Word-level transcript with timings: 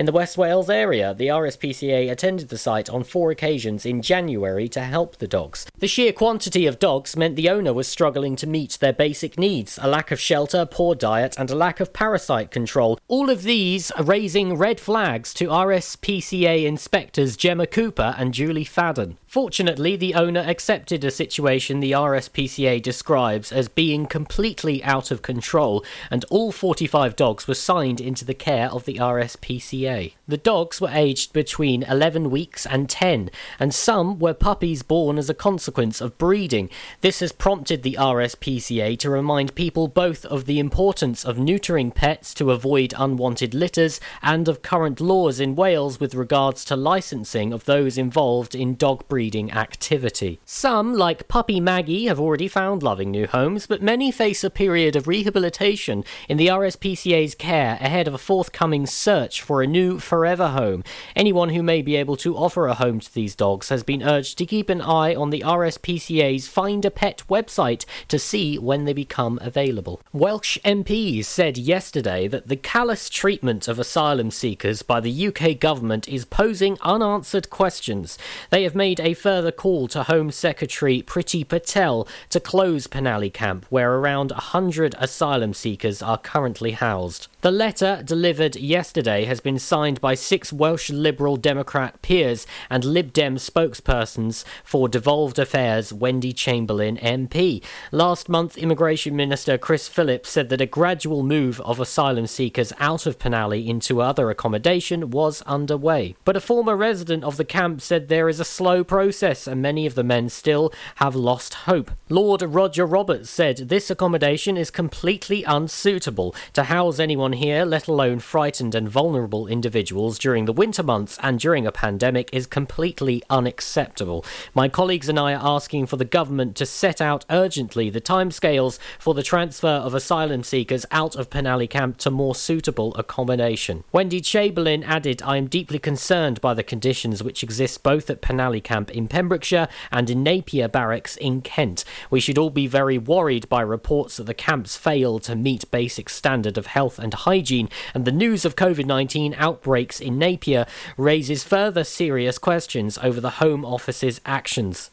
In 0.00 0.06
the 0.06 0.12
West 0.12 0.38
Wales 0.38 0.70
area, 0.70 1.12
the 1.12 1.26
RSPCA 1.26 2.10
attended 2.10 2.48
the 2.48 2.56
site 2.56 2.88
on 2.88 3.04
four 3.04 3.30
occasions 3.30 3.84
in 3.84 4.00
January 4.00 4.66
to 4.70 4.80
help 4.80 5.18
the 5.18 5.28
dogs. 5.28 5.66
The 5.76 5.88
sheer 5.88 6.10
quantity 6.10 6.64
of 6.64 6.78
dogs 6.78 7.18
meant 7.18 7.36
the 7.36 7.50
owner 7.50 7.74
was 7.74 7.86
struggling 7.86 8.34
to 8.36 8.46
meet 8.46 8.78
their 8.80 8.94
basic 8.94 9.38
needs 9.38 9.78
a 9.82 9.86
lack 9.86 10.10
of 10.10 10.18
shelter, 10.18 10.64
poor 10.64 10.94
diet, 10.94 11.36
and 11.36 11.50
a 11.50 11.54
lack 11.54 11.80
of 11.80 11.92
parasite 11.92 12.50
control. 12.50 12.98
All 13.08 13.28
of 13.28 13.42
these 13.42 13.92
raising 14.02 14.56
red 14.56 14.80
flags 14.80 15.34
to 15.34 15.48
RSPCA 15.48 16.64
inspectors 16.64 17.36
Gemma 17.36 17.66
Cooper 17.66 18.14
and 18.16 18.32
Julie 18.32 18.64
Fadden. 18.64 19.18
Fortunately, 19.30 19.94
the 19.94 20.14
owner 20.14 20.40
accepted 20.40 21.04
a 21.04 21.10
situation 21.12 21.78
the 21.78 21.92
RSPCA 21.92 22.82
describes 22.82 23.52
as 23.52 23.68
being 23.68 24.06
completely 24.06 24.82
out 24.82 25.12
of 25.12 25.22
control, 25.22 25.84
and 26.10 26.24
all 26.30 26.50
45 26.50 27.14
dogs 27.14 27.46
were 27.46 27.54
signed 27.54 28.00
into 28.00 28.24
the 28.24 28.34
care 28.34 28.68
of 28.68 28.86
the 28.86 28.94
RSPCA. 28.94 30.14
The 30.26 30.36
dogs 30.36 30.80
were 30.80 30.90
aged 30.90 31.32
between 31.32 31.84
11 31.84 32.28
weeks 32.28 32.66
and 32.66 32.90
10, 32.90 33.30
and 33.60 33.72
some 33.72 34.18
were 34.18 34.34
puppies 34.34 34.82
born 34.82 35.16
as 35.16 35.30
a 35.30 35.34
consequence 35.34 36.00
of 36.00 36.18
breeding. 36.18 36.68
This 37.00 37.20
has 37.20 37.30
prompted 37.30 37.84
the 37.84 37.96
RSPCA 38.00 38.98
to 38.98 39.10
remind 39.10 39.54
people 39.54 39.86
both 39.86 40.24
of 40.24 40.46
the 40.46 40.58
importance 40.58 41.24
of 41.24 41.36
neutering 41.36 41.94
pets 41.94 42.34
to 42.34 42.50
avoid 42.50 42.94
unwanted 42.98 43.54
litters 43.54 44.00
and 44.22 44.48
of 44.48 44.62
current 44.62 45.00
laws 45.00 45.38
in 45.38 45.54
Wales 45.54 46.00
with 46.00 46.16
regards 46.16 46.64
to 46.64 46.74
licensing 46.74 47.52
of 47.52 47.66
those 47.66 47.96
involved 47.96 48.56
in 48.56 48.74
dog 48.74 49.06
breeding 49.06 49.19
breeding 49.20 49.52
activity. 49.52 50.40
Some, 50.46 50.94
like 50.94 51.28
Puppy 51.28 51.60
Maggie, 51.60 52.06
have 52.06 52.18
already 52.18 52.48
found 52.48 52.82
loving 52.82 53.10
new 53.10 53.26
homes, 53.26 53.66
but 53.66 53.82
many 53.82 54.10
face 54.10 54.42
a 54.42 54.48
period 54.48 54.96
of 54.96 55.06
rehabilitation 55.06 56.04
in 56.26 56.38
the 56.38 56.46
RSPCA's 56.46 57.34
care 57.34 57.76
ahead 57.82 58.08
of 58.08 58.14
a 58.14 58.18
forthcoming 58.18 58.86
search 58.86 59.42
for 59.42 59.60
a 59.60 59.66
new 59.66 59.98
forever 59.98 60.48
home. 60.48 60.82
Anyone 61.14 61.50
who 61.50 61.62
may 61.62 61.82
be 61.82 61.96
able 61.96 62.16
to 62.16 62.34
offer 62.34 62.66
a 62.66 62.72
home 62.72 62.98
to 62.98 63.12
these 63.12 63.34
dogs 63.34 63.68
has 63.68 63.82
been 63.82 64.02
urged 64.02 64.38
to 64.38 64.46
keep 64.46 64.70
an 64.70 64.80
eye 64.80 65.14
on 65.14 65.28
the 65.28 65.42
RSPCA's 65.44 66.48
Find 66.48 66.82
a 66.86 66.90
Pet 66.90 67.22
website 67.28 67.84
to 68.08 68.18
see 68.18 68.56
when 68.56 68.86
they 68.86 68.94
become 68.94 69.38
available. 69.42 70.00
Welsh 70.14 70.56
MPs 70.64 71.26
said 71.26 71.58
yesterday 71.58 72.26
that 72.26 72.48
the 72.48 72.56
callous 72.56 73.10
treatment 73.10 73.68
of 73.68 73.78
asylum 73.78 74.30
seekers 74.30 74.80
by 74.80 74.98
the 74.98 75.26
UK 75.26 75.60
government 75.60 76.08
is 76.08 76.24
posing 76.24 76.78
unanswered 76.80 77.50
questions. 77.50 78.16
They 78.48 78.62
have 78.62 78.74
made 78.74 78.98
a 79.00 79.09
further 79.14 79.52
call 79.52 79.88
to 79.88 80.02
Home 80.04 80.30
Secretary 80.30 81.02
Priti 81.02 81.46
Patel 81.46 82.06
to 82.28 82.40
close 82.40 82.86
Penally 82.86 83.32
Camp, 83.32 83.66
where 83.70 83.94
around 83.94 84.30
100 84.30 84.94
asylum 84.98 85.54
seekers 85.54 86.02
are 86.02 86.18
currently 86.18 86.72
housed. 86.72 87.28
The 87.42 87.50
letter, 87.50 88.02
delivered 88.04 88.56
yesterday, 88.56 89.24
has 89.24 89.40
been 89.40 89.58
signed 89.58 90.00
by 90.00 90.14
six 90.14 90.52
Welsh 90.52 90.90
Liberal 90.90 91.36
Democrat 91.36 92.00
peers 92.02 92.46
and 92.68 92.84
Lib 92.84 93.12
Dem 93.12 93.36
spokespersons 93.36 94.44
for 94.64 94.88
Devolved 94.88 95.38
Affairs, 95.38 95.92
Wendy 95.92 96.32
Chamberlain 96.32 96.96
MP. 96.98 97.62
Last 97.92 98.28
month, 98.28 98.58
Immigration 98.58 99.16
Minister 99.16 99.58
Chris 99.58 99.88
Philp 99.88 100.26
said 100.26 100.48
that 100.50 100.60
a 100.60 100.66
gradual 100.66 101.22
move 101.22 101.60
of 101.62 101.80
asylum 101.80 102.26
seekers 102.26 102.72
out 102.78 103.06
of 103.06 103.18
Penally 103.18 103.68
into 103.68 104.00
other 104.00 104.30
accommodation 104.30 105.10
was 105.10 105.42
underway. 105.42 106.16
But 106.24 106.36
a 106.36 106.40
former 106.40 106.76
resident 106.76 107.24
of 107.24 107.36
the 107.36 107.44
camp 107.44 107.80
said 107.80 108.08
there 108.08 108.28
is 108.28 108.40
a 108.40 108.44
slow 108.44 108.84
process 108.84 109.00
process, 109.20 109.46
and 109.46 109.60
many 109.60 109.86
of 109.86 109.94
the 109.94 110.04
men 110.04 110.28
still 110.28 110.72
have 110.96 111.14
lost 111.14 111.54
hope. 111.66 111.90
Lord 112.08 112.42
Roger 112.42 112.86
Roberts 112.86 113.28
said 113.28 113.56
this 113.56 113.90
accommodation 113.90 114.56
is 114.56 114.70
completely 114.70 115.42
unsuitable 115.44 116.34
to 116.52 116.64
house 116.64 116.98
anyone 116.98 117.29
here, 117.32 117.64
let 117.64 117.88
alone 117.88 118.18
frightened 118.20 118.74
and 118.74 118.88
vulnerable 118.88 119.46
individuals 119.46 120.18
during 120.18 120.44
the 120.44 120.52
winter 120.52 120.82
months 120.82 121.18
and 121.22 121.38
during 121.38 121.66
a 121.66 121.72
pandemic, 121.72 122.30
is 122.32 122.46
completely 122.46 123.22
unacceptable. 123.30 124.24
My 124.54 124.68
colleagues 124.68 125.08
and 125.08 125.18
I 125.18 125.34
are 125.34 125.56
asking 125.56 125.86
for 125.86 125.96
the 125.96 126.04
government 126.04 126.56
to 126.56 126.66
set 126.66 127.00
out 127.00 127.24
urgently 127.30 127.90
the 127.90 128.00
timescales 128.00 128.78
for 128.98 129.14
the 129.14 129.22
transfer 129.22 129.68
of 129.68 129.94
asylum 129.94 130.42
seekers 130.42 130.86
out 130.90 131.16
of 131.16 131.30
Penally 131.30 131.68
Camp 131.68 131.98
to 131.98 132.10
more 132.10 132.34
suitable 132.34 132.94
accommodation. 132.96 133.84
Wendy 133.92 134.20
Chamberlain 134.20 134.82
added, 134.84 135.22
I 135.22 135.36
am 135.36 135.46
deeply 135.46 135.78
concerned 135.78 136.40
by 136.40 136.54
the 136.54 136.62
conditions 136.62 137.22
which 137.22 137.42
exist 137.42 137.82
both 137.82 138.10
at 138.10 138.22
Penally 138.22 138.62
Camp 138.62 138.90
in 138.90 139.08
Pembrokeshire 139.08 139.68
and 139.90 140.10
in 140.10 140.22
Napier 140.22 140.68
Barracks 140.68 141.16
in 141.16 141.42
Kent. 141.42 141.84
We 142.10 142.20
should 142.20 142.38
all 142.38 142.50
be 142.50 142.66
very 142.66 142.98
worried 142.98 143.48
by 143.48 143.62
reports 143.62 144.16
that 144.16 144.24
the 144.24 144.34
camps 144.34 144.76
fail 144.76 145.18
to 145.20 145.34
meet 145.34 145.70
basic 145.70 146.08
standard 146.08 146.58
of 146.58 146.66
health 146.66 146.98
and 146.98 147.14
hygiene, 147.20 147.68
and 147.94 148.04
the 148.04 148.12
news 148.12 148.44
of 148.44 148.56
COVID-19 148.56 149.34
outbreaks 149.36 150.00
in 150.00 150.18
Napier 150.18 150.66
raises 150.96 151.44
further 151.44 151.84
serious 151.84 152.38
questions 152.38 152.98
over 152.98 153.20
the 153.20 153.30
Home 153.40 153.64
Office's 153.64 154.20
actions. 154.26 154.90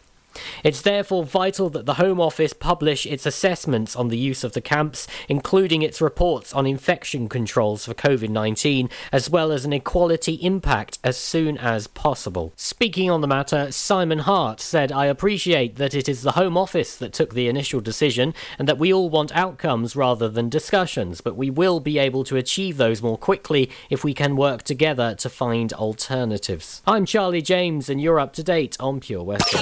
It's 0.64 0.82
therefore 0.82 1.24
vital 1.24 1.70
that 1.72 1.86
the 1.86 1.96
Home 1.96 2.20
Office 2.20 2.54
publish 2.54 3.06
its 3.06 3.26
assessments 3.26 3.96
on 3.96 4.10
the 4.10 4.18
use 4.18 4.44
of 4.44 4.54
the 4.54 4.62
camps, 4.62 5.08
including 5.28 5.82
its 5.82 6.02
reports 6.02 6.54
on 6.54 6.66
infection 6.66 7.30
controls 7.30 7.86
for 7.86 7.94
COVID 7.94 8.30
19, 8.30 8.90
as 9.12 9.30
well 9.30 9.52
as 9.52 9.66
an 9.66 9.74
equality 9.74 10.34
impact 10.36 11.00
as 11.04 11.18
soon 11.18 11.58
as 11.58 11.88
possible. 11.88 12.54
Speaking 12.56 13.10
on 13.10 13.22
the 13.22 13.28
matter, 13.28 13.72
Simon 13.72 14.20
Hart 14.20 14.60
said, 14.60 14.92
I 14.92 15.06
appreciate 15.06 15.76
that 15.76 15.94
it 15.94 16.10
is 16.10 16.22
the 16.22 16.34
Home 16.34 16.58
Office 16.58 16.96
that 16.98 17.14
took 17.14 17.34
the 17.34 17.48
initial 17.48 17.82
decision 17.82 18.34
and 18.60 18.68
that 18.68 18.78
we 18.78 18.94
all 18.94 19.10
want 19.10 19.36
outcomes 19.36 19.96
rather 19.96 20.30
than 20.30 20.50
discussions, 20.50 21.22
but 21.22 21.36
we 21.36 21.50
will 21.50 21.80
be 21.80 21.98
able 21.98 22.24
to 22.26 22.36
achieve 22.36 22.78
those 22.78 23.02
more 23.02 23.18
quickly 23.18 23.70
if 23.90 24.04
we 24.04 24.14
can 24.14 24.36
work 24.36 24.64
together 24.64 25.16
to 25.16 25.30
find 25.30 25.74
alternatives. 25.74 26.82
I'm 26.86 27.06
Charlie 27.06 27.42
James, 27.42 27.90
and 27.90 28.02
you're 28.02 28.20
up 28.20 28.34
to 28.34 28.44
date 28.44 28.78
on 28.80 29.00
Pure 29.00 29.24
West. 29.24 29.54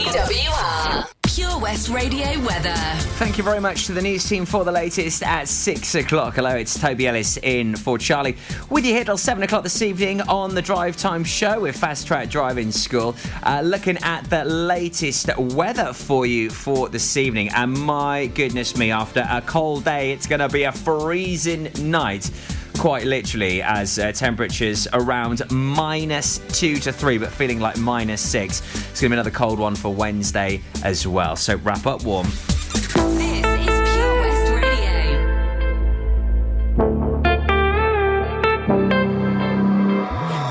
Pure 1.35 1.59
West 1.59 1.89
Radio 1.89 2.25
weather. 2.45 2.73
Thank 3.17 3.37
you 3.37 3.43
very 3.43 3.59
much 3.59 3.87
to 3.87 3.91
the 3.91 4.01
news 4.01 4.23
team 4.23 4.45
for 4.45 4.63
the 4.63 4.71
latest 4.71 5.21
at 5.21 5.49
six 5.49 5.93
o'clock. 5.95 6.35
Hello, 6.35 6.55
it's 6.55 6.79
Toby 6.79 7.07
Ellis 7.07 7.37
in 7.37 7.75
for 7.75 7.97
Charlie. 7.97 8.37
With 8.69 8.85
you 8.85 8.93
here 8.93 9.03
till 9.03 9.17
seven 9.17 9.43
o'clock 9.43 9.63
this 9.63 9.81
evening 9.81 10.21
on 10.21 10.55
the 10.55 10.61
Drive 10.61 10.95
Time 10.95 11.25
Show 11.25 11.59
with 11.59 11.75
Fast 11.75 12.07
Track 12.07 12.29
Driving 12.29 12.71
School. 12.71 13.15
Uh, 13.43 13.61
looking 13.65 13.97
at 13.97 14.29
the 14.29 14.45
latest 14.45 15.29
weather 15.37 15.91
for 15.91 16.25
you 16.25 16.49
for 16.49 16.87
this 16.87 17.17
evening. 17.17 17.49
And 17.49 17.73
my 17.73 18.27
goodness 18.27 18.77
me, 18.77 18.91
after 18.91 19.27
a 19.29 19.41
cold 19.41 19.83
day, 19.83 20.13
it's 20.13 20.27
going 20.27 20.39
to 20.39 20.47
be 20.47 20.63
a 20.63 20.71
freezing 20.71 21.69
night 21.79 22.31
quite 22.75 23.05
literally 23.05 23.61
as 23.61 23.97
uh, 23.99 24.11
temperatures 24.11 24.87
around 24.93 25.41
minus 25.51 26.39
two 26.59 26.77
to 26.77 26.91
three, 26.91 27.17
but 27.17 27.31
feeling 27.31 27.59
like 27.59 27.77
minus 27.77 28.21
six. 28.21 28.61
It's 28.61 29.01
going 29.01 29.09
to 29.09 29.09
be 29.09 29.13
another 29.15 29.31
cold 29.31 29.59
one 29.59 29.75
for 29.75 29.93
Wednesday 29.93 30.61
as 30.83 31.07
well. 31.07 31.35
So 31.35 31.55
wrap 31.57 31.85
up 31.85 32.03
warm. 32.03 32.27
This 32.27 33.45
is 33.45 33.65
pure 33.65 34.19
west 34.21 34.51
radio 34.51 35.03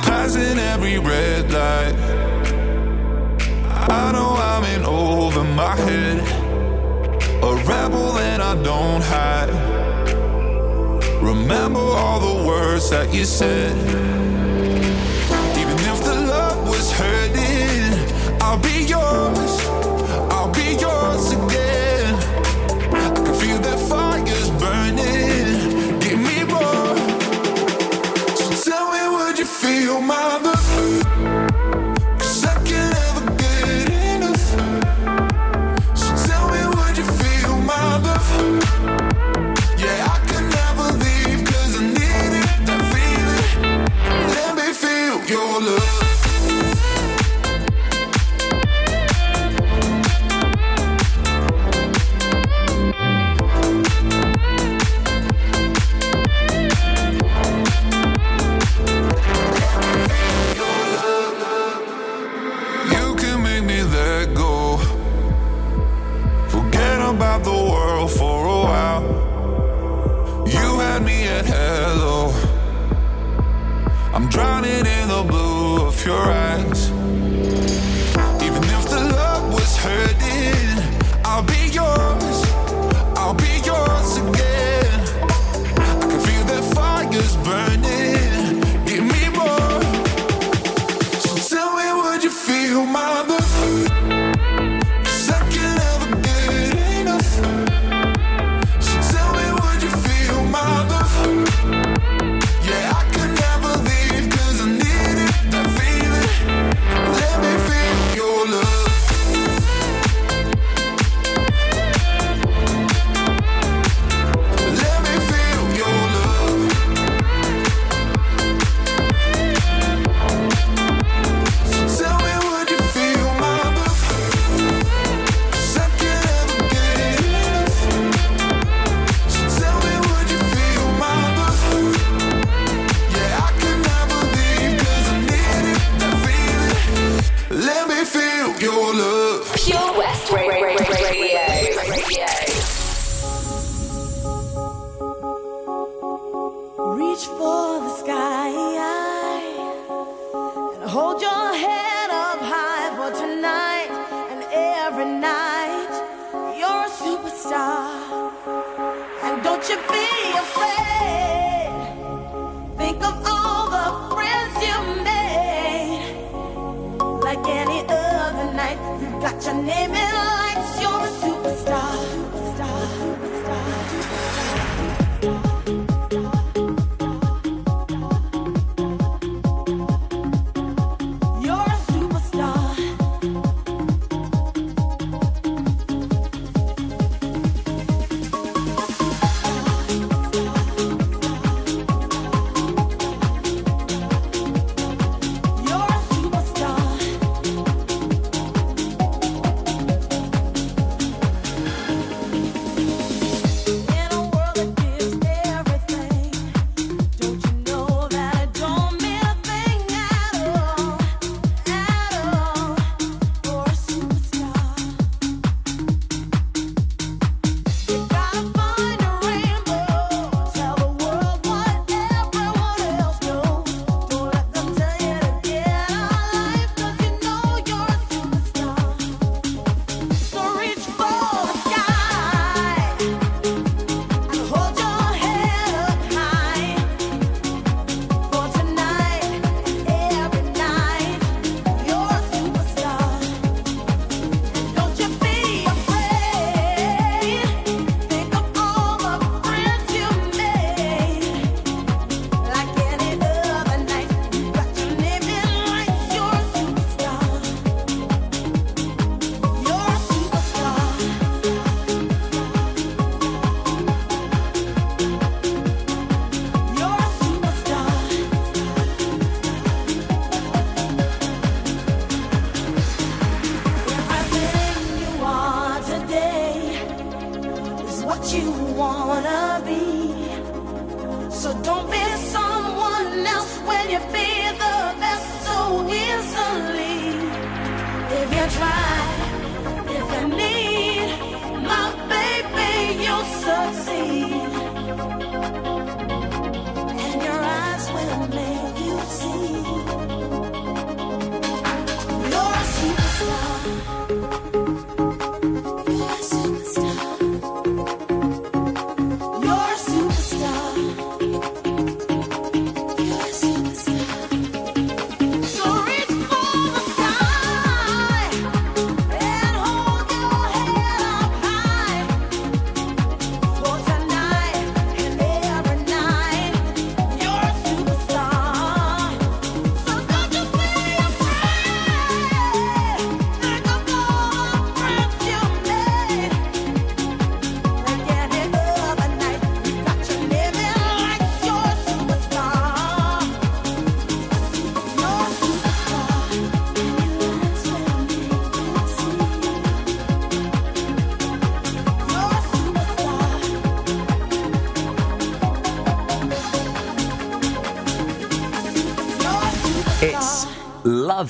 passing 0.03 0.59
every 0.59 0.99
red 0.99 1.51
light. 1.53 1.95
I 3.91 4.13
know 4.13 4.35
I'm 4.37 4.65
in 4.65 4.85
over 4.85 5.45
my 5.45 5.77
head. 5.77 6.19
A 7.43 7.55
rebel 7.67 8.19
and 8.19 8.43
I 8.43 8.55
don't 8.63 9.03
hide. 9.03 9.74
Remember 11.23 11.81
all 11.81 12.21
the 12.21 12.47
words 12.47 12.91
that 12.91 13.13
you 13.13 13.25
said. 13.25 13.77
Even 15.61 15.79
if 15.91 16.05
the 16.05 16.15
love 16.15 16.69
was 16.69 16.93
hurting, 16.93 18.41
I'll 18.41 18.59
be 18.59 18.85
yours. 18.85 19.53
I'll 20.31 20.53
be 20.53 20.77
yours 20.85 21.33
again. 21.33 22.15
I 22.93 23.11
can 23.15 23.35
feel 23.35 23.59
that 23.59 23.79
fire's 23.89 24.51
burning. 24.63 25.34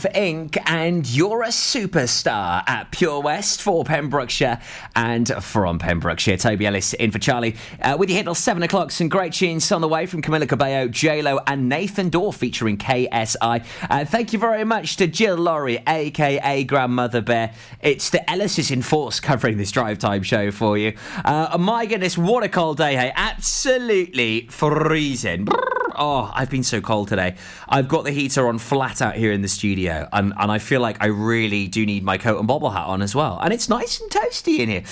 Inc. 0.08 0.56
and 0.66 1.08
You're 1.08 1.42
a 1.42 1.48
Superstar 1.48 2.62
at 2.68 2.90
Pure 2.90 3.22
West 3.22 3.62
for 3.62 3.84
Pembrokeshire 3.84 4.60
and 4.94 5.28
from 5.42 5.78
Pembrokeshire. 5.78 6.36
Toby 6.36 6.66
Ellis 6.66 6.92
in 6.94 7.10
for 7.10 7.18
Charlie. 7.18 7.56
Uh, 7.80 7.96
with 7.98 8.08
you 8.08 8.14
here 8.16 8.24
till 8.24 8.34
7 8.34 8.62
o'clock, 8.62 8.90
some 8.90 9.08
great 9.08 9.32
tunes 9.32 9.70
on 9.72 9.80
the 9.80 9.88
way 9.88 10.06
from 10.06 10.22
Camila 10.22 10.48
Cabello, 10.48 10.88
J-Lo 10.88 11.40
and 11.46 11.68
Nathan 11.68 12.08
Dawe 12.08 12.32
featuring 12.32 12.76
KSI. 12.76 13.64
Uh, 13.90 14.04
thank 14.04 14.32
you 14.32 14.38
very 14.38 14.64
much 14.64 14.96
to 14.96 15.06
Jill 15.06 15.36
Laurie, 15.36 15.82
aka 15.86 16.64
Grandmother 16.64 17.20
Bear. 17.20 17.52
It's 17.80 18.10
the 18.10 18.28
Ellis's 18.30 18.70
in 18.70 18.82
Force 18.82 19.20
covering 19.20 19.56
this 19.56 19.70
drive 19.70 19.98
time 19.98 20.22
show 20.22 20.50
for 20.50 20.78
you. 20.78 20.96
Uh, 21.24 21.56
my 21.58 21.86
goodness, 21.86 22.18
what 22.18 22.44
a 22.44 22.48
cold 22.48 22.78
day, 22.78 22.94
hey. 22.94 23.12
Absolutely 23.14 24.46
freezing. 24.48 25.48
Oh, 25.96 26.30
I've 26.34 26.50
been 26.50 26.62
so 26.62 26.80
cold 26.80 27.08
today. 27.08 27.36
I've 27.68 27.88
got 27.88 28.04
the 28.04 28.10
heater 28.10 28.48
on 28.48 28.58
flat 28.58 29.00
out 29.02 29.16
here 29.16 29.32
in 29.32 29.42
the 29.42 29.48
studio, 29.48 30.08
and, 30.12 30.32
and 30.38 30.50
I 30.50 30.58
feel 30.58 30.80
like 30.80 31.02
I 31.02 31.06
really 31.06 31.68
do 31.68 31.84
need 31.86 32.02
my 32.02 32.18
coat 32.18 32.38
and 32.38 32.48
bobble 32.48 32.70
hat 32.70 32.86
on 32.86 33.02
as 33.02 33.14
well. 33.14 33.38
And 33.42 33.52
it's 33.52 33.68
nice 33.68 34.00
and 34.00 34.10
toasty 34.10 34.58
in 34.58 34.68
here. 34.68 34.84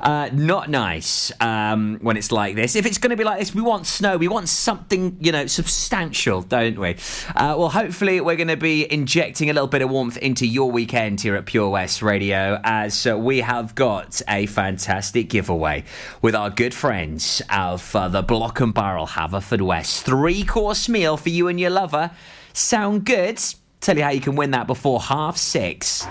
Uh, 0.00 0.30
not 0.32 0.68
nice 0.68 1.32
um, 1.40 1.98
when 2.00 2.16
it's 2.16 2.32
like 2.32 2.54
this. 2.54 2.76
If 2.76 2.86
it's 2.86 2.98
going 2.98 3.10
to 3.10 3.16
be 3.16 3.24
like 3.24 3.38
this, 3.38 3.54
we 3.54 3.62
want 3.62 3.86
snow. 3.86 4.16
We 4.16 4.28
want 4.28 4.48
something, 4.48 5.16
you 5.20 5.32
know, 5.32 5.46
substantial, 5.46 6.42
don't 6.42 6.78
we? 6.78 6.96
Uh, 7.34 7.54
well, 7.58 7.70
hopefully, 7.70 8.20
we're 8.20 8.36
going 8.36 8.48
to 8.48 8.56
be 8.56 8.90
injecting 8.92 9.50
a 9.50 9.52
little 9.52 9.68
bit 9.68 9.82
of 9.82 9.90
warmth 9.90 10.16
into 10.18 10.46
your 10.46 10.70
weekend 10.70 11.20
here 11.20 11.36
at 11.36 11.46
Pure 11.46 11.70
West 11.70 12.02
Radio, 12.02 12.60
as 12.64 13.06
uh, 13.06 13.18
we 13.18 13.40
have 13.40 13.74
got 13.74 14.20
a 14.28 14.46
fantastic 14.46 15.28
giveaway 15.28 15.84
with 16.22 16.34
our 16.34 16.50
good 16.50 16.74
friends 16.74 17.42
of 17.50 17.92
the 17.92 18.22
Block 18.22 18.60
and 18.60 18.74
Barrel 18.74 19.06
Haverfordwest. 19.06 20.02
Three 20.02 20.44
course 20.48 20.88
meal 20.88 21.16
for 21.16 21.28
you 21.28 21.46
and 21.46 21.60
your 21.60 21.70
lover. 21.70 22.10
Sound 22.52 23.04
good? 23.04 23.40
Tell 23.80 23.96
you 23.96 24.02
how 24.02 24.10
you 24.10 24.20
can 24.20 24.34
win 24.34 24.50
that 24.50 24.66
before 24.66 25.00
half 25.00 25.36
six. 25.36 26.04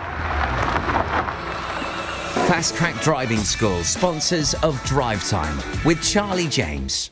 Fast 2.47 2.75
Track 2.75 3.01
Driving 3.01 3.39
School, 3.39 3.83
sponsors 3.83 4.53
of 4.63 4.81
Drive 4.85 5.27
Time 5.27 5.57
with 5.83 6.01
Charlie 6.01 6.47
James. 6.47 7.11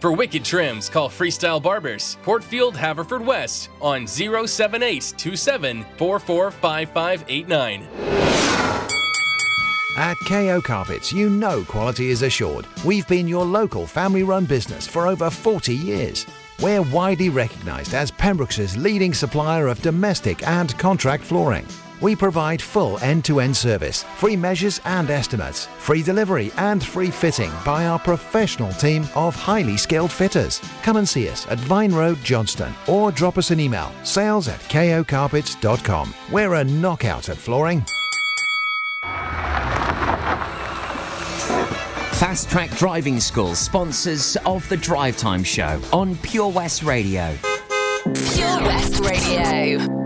For 0.00 0.12
wicked 0.12 0.44
trims, 0.46 0.88
call 0.88 1.10
Freestyle 1.10 1.62
Barbers, 1.62 2.16
Portfield, 2.22 2.74
Haverfordwest 2.74 3.68
on 3.82 4.06
07827 4.06 5.84
445589. 5.98 7.86
At 9.98 10.16
KO 10.26 10.62
Carpets, 10.62 11.12
you 11.12 11.28
know 11.28 11.64
quality 11.64 12.08
is 12.08 12.22
assured. 12.22 12.66
We've 12.86 13.06
been 13.08 13.28
your 13.28 13.44
local 13.44 13.86
family 13.86 14.22
run 14.22 14.46
business 14.46 14.86
for 14.86 15.06
over 15.06 15.28
40 15.28 15.74
years. 15.74 16.24
We're 16.62 16.80
widely 16.80 17.28
recognised 17.28 17.92
as 17.92 18.10
Pembroke's 18.10 18.78
leading 18.78 19.12
supplier 19.12 19.66
of 19.66 19.82
domestic 19.82 20.46
and 20.48 20.78
contract 20.78 21.24
flooring. 21.24 21.66
We 22.00 22.16
provide 22.16 22.62
full 22.62 22.98
end 23.00 23.24
to 23.26 23.40
end 23.40 23.56
service, 23.56 24.04
free 24.16 24.36
measures 24.36 24.80
and 24.84 25.10
estimates, 25.10 25.66
free 25.78 26.02
delivery 26.02 26.50
and 26.56 26.82
free 26.82 27.10
fitting 27.10 27.52
by 27.64 27.86
our 27.86 27.98
professional 27.98 28.72
team 28.72 29.06
of 29.14 29.34
highly 29.34 29.76
skilled 29.76 30.10
fitters. 30.10 30.60
Come 30.82 30.96
and 30.96 31.08
see 31.08 31.28
us 31.28 31.46
at 31.48 31.58
Vine 31.60 31.92
Road, 31.92 32.18
Johnston, 32.24 32.72
or 32.86 33.12
drop 33.12 33.38
us 33.38 33.50
an 33.50 33.60
email 33.60 33.92
sales 34.02 34.48
at 34.48 34.60
kocarpets.com. 34.60 36.14
We're 36.30 36.54
a 36.54 36.64
knockout 36.64 37.28
at 37.28 37.36
flooring. 37.36 37.84
Fast 42.20 42.50
Track 42.50 42.70
Driving 42.76 43.18
School, 43.18 43.54
sponsors 43.54 44.36
of 44.44 44.68
the 44.68 44.76
Drive 44.76 45.16
Time 45.16 45.42
Show 45.42 45.80
on 45.90 46.16
Pure 46.16 46.50
West 46.50 46.82
Radio. 46.82 47.34
Pure 48.04 48.60
West 48.60 49.00
Radio. 49.00 49.99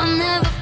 I'll 0.00 0.16
never 0.16 0.59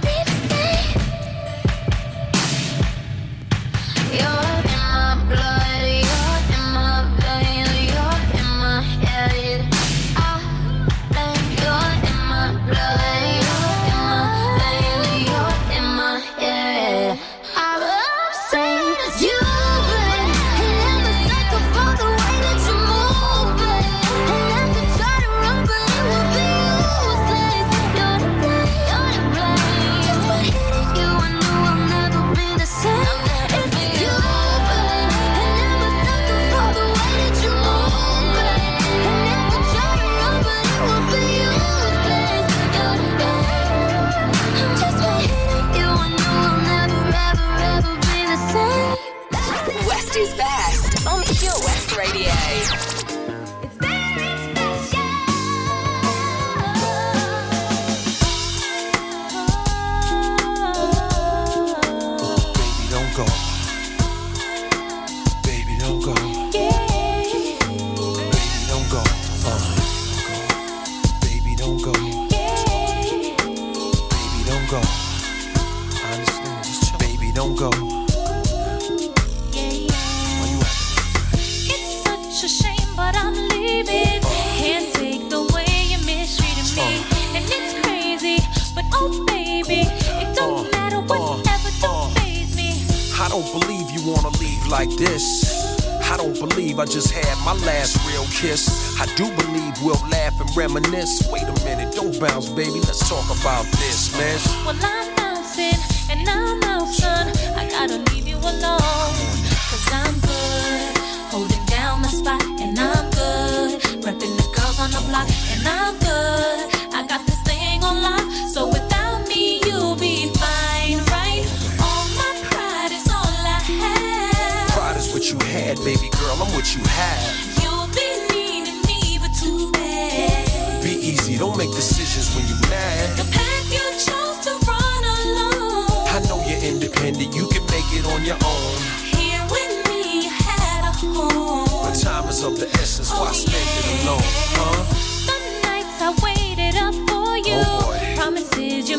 on 138.19 138.25
your 138.25 138.37
own. 138.45 138.77
Here 139.17 139.45
with 139.51 139.89
me, 139.89 140.25
you 140.25 140.31
had 140.31 140.83
a 140.83 140.93
home. 140.93 141.85
But 141.85 141.95
time 141.95 142.29
is 142.29 142.43
of 142.43 142.59
the 142.59 142.69
essence, 142.81 143.11
why 143.11 143.29
oh, 143.29 143.33
spend 143.33 143.69
it 143.79 144.03
alone, 144.03 144.21
huh? 144.59 144.83
The 145.29 145.39
nights 145.67 146.03
I 146.03 146.11
waited 146.27 146.77
up 146.77 146.95
for 147.09 147.37
you. 147.47 147.63
Oh, 147.63 147.87
boy. 147.87 148.17
Promises 148.17 148.91
you 148.91 148.99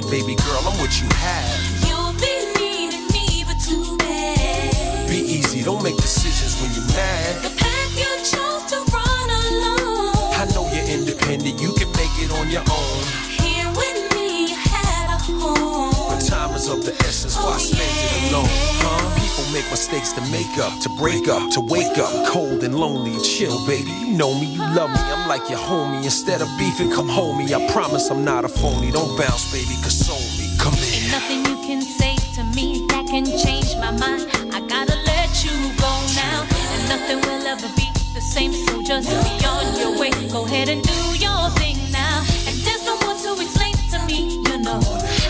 had, 0.00 0.10
baby 0.10 0.34
girl, 0.36 0.62
I'm 0.66 0.78
what 0.78 1.00
you 1.00 1.08
have. 1.10 1.86
You'll 1.86 2.14
be 2.14 2.34
needing 2.60 3.06
me, 3.08 3.44
but 3.46 3.58
too 3.60 3.96
bad. 3.96 5.08
Be 5.08 5.16
easy, 5.16 5.62
don't 5.62 5.82
make 5.82 5.96
decisions 5.96 6.60
when 6.60 6.70
you're 6.74 6.92
mad. 6.94 7.42
The 7.42 7.54
path 7.56 7.92
you 7.98 8.10
chose 8.32 8.64
to 8.72 8.78
run 8.94 9.28
alone. 9.44 10.34
I 10.34 10.44
know 10.54 10.70
you're 10.72 10.86
independent, 10.86 11.60
you 11.60 11.72
can 11.74 11.90
make 11.92 12.14
it 12.22 12.30
on 12.32 12.50
your 12.50 12.64
own. 12.70 13.02
Here 13.40 13.68
with 13.80 14.14
me, 14.14 14.50
you 14.50 14.56
had 14.56 15.06
a 15.16 15.18
home. 15.18 16.10
But 16.10 16.20
time 16.20 16.54
is 16.54 16.68
of 16.68 16.84
the 16.84 16.94
essence, 17.06 17.36
why 17.36 17.54
oh, 17.54 17.58
spend 17.58 17.82
it 17.82 18.32
alone? 18.32 18.46
Huh? 18.48 19.17
People 19.38 19.52
make 19.52 19.70
mistakes 19.70 20.12
to 20.14 20.20
make 20.32 20.58
up, 20.58 20.80
to 20.80 20.88
break 20.98 21.28
up, 21.28 21.48
to 21.52 21.60
wake 21.60 21.96
up. 21.96 22.26
Cold 22.26 22.64
and 22.64 22.74
lonely, 22.74 23.14
chill, 23.22 23.64
baby. 23.68 23.92
You 23.92 24.16
know 24.16 24.34
me, 24.34 24.46
you 24.46 24.58
love 24.58 24.90
me, 24.90 24.98
I'm 24.98 25.28
like 25.28 25.48
your 25.48 25.60
homie. 25.60 26.02
Instead 26.02 26.42
of 26.42 26.48
beefing, 26.58 26.90
come 26.90 27.08
home 27.08 27.38
me. 27.38 27.54
I 27.54 27.70
promise 27.70 28.10
I'm 28.10 28.24
not 28.24 28.44
a 28.44 28.48
phony. 28.48 28.90
Don't 28.90 29.16
bounce, 29.16 29.52
baby, 29.52 29.78
console 29.80 30.18
me. 30.42 30.50
Come 30.58 30.74
in. 30.74 31.12
Nothing 31.12 31.44
you 31.46 31.54
can 31.62 31.82
say 31.82 32.16
to 32.34 32.42
me 32.56 32.84
that 32.88 33.06
can 33.06 33.26
change 33.26 33.76
my 33.76 33.92
mind. 33.92 34.26
I 34.52 34.58
gotta 34.66 34.96
let 35.06 35.30
you 35.44 35.54
go 35.78 35.92
now. 36.18 36.42
And 36.74 36.88
nothing 36.88 37.20
will 37.20 37.46
ever 37.46 37.68
be 37.76 37.86
the 38.14 38.20
same. 38.20 38.52
So 38.52 38.82
just 38.82 39.08
be 39.08 39.46
on 39.46 39.78
your 39.78 40.00
way. 40.00 40.10
Go 40.32 40.46
ahead 40.46 40.68
and 40.68 40.82
do 40.82 40.98
your 41.14 41.48
thing 41.62 41.78
now. 41.92 42.26
And 42.48 42.56
there's 42.66 42.84
no 42.84 42.98
more 43.06 43.14
to 43.14 43.40
explain 43.40 43.74
to 43.94 44.04
me, 44.04 44.42
you 44.50 44.58
know. 44.58 44.80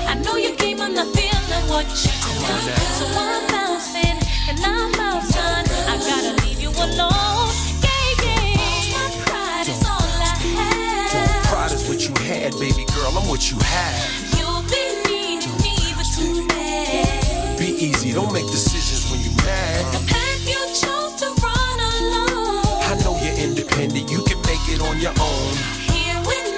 I 0.08 0.14
know 0.24 0.36
you 0.36 0.54
came, 0.54 0.80
I'm 0.80 0.94
not 0.94 1.08
feeling 1.08 1.17
what 1.68 1.84
you 1.84 2.10
do. 2.24 2.32
So 2.98 3.06
I'm 3.06 3.46
bouncing 3.48 4.18
and 4.48 4.58
I'm 4.64 4.94
out, 5.00 5.22
son. 5.22 5.64
I 5.86 5.96
gotta 5.98 6.32
leave 6.44 6.60
you 6.60 6.70
alone. 6.70 7.52
Yeah, 7.84 8.24
yeah. 8.24 8.96
My 8.96 9.06
pride 9.26 9.68
is 9.68 9.82
all 9.84 10.00
I 10.00 10.34
have. 10.56 11.44
Pride 11.44 11.72
is 11.72 11.88
what 11.88 12.00
you 12.08 12.14
had, 12.24 12.52
baby 12.58 12.84
girl, 12.94 13.12
I'm 13.18 13.28
what 13.28 13.50
you 13.50 13.58
have. 13.60 14.00
You'll 14.38 14.62
be 14.72 14.84
needing 15.08 15.56
me, 15.62 15.76
but 15.96 16.06
too 16.16 16.46
bad. 16.48 17.58
Be 17.58 17.66
easy, 17.66 18.12
don't 18.12 18.32
make 18.32 18.46
decisions 18.46 19.10
when 19.10 19.20
you're 19.20 19.36
mad. 19.44 19.84
The 19.92 20.00
path 20.12 20.42
you 20.48 20.60
chose 20.72 21.14
to 21.20 21.28
run 21.42 21.78
alone. 21.94 22.64
I 22.90 22.94
know 23.04 23.14
you're 23.22 23.38
independent, 23.38 24.10
you 24.10 24.22
can 24.24 24.40
make 24.42 24.64
it 24.68 24.80
on 24.80 24.98
your 25.00 25.14
own. 25.20 25.52
Here 25.84 26.18
with 26.24 26.48
me, 26.52 26.57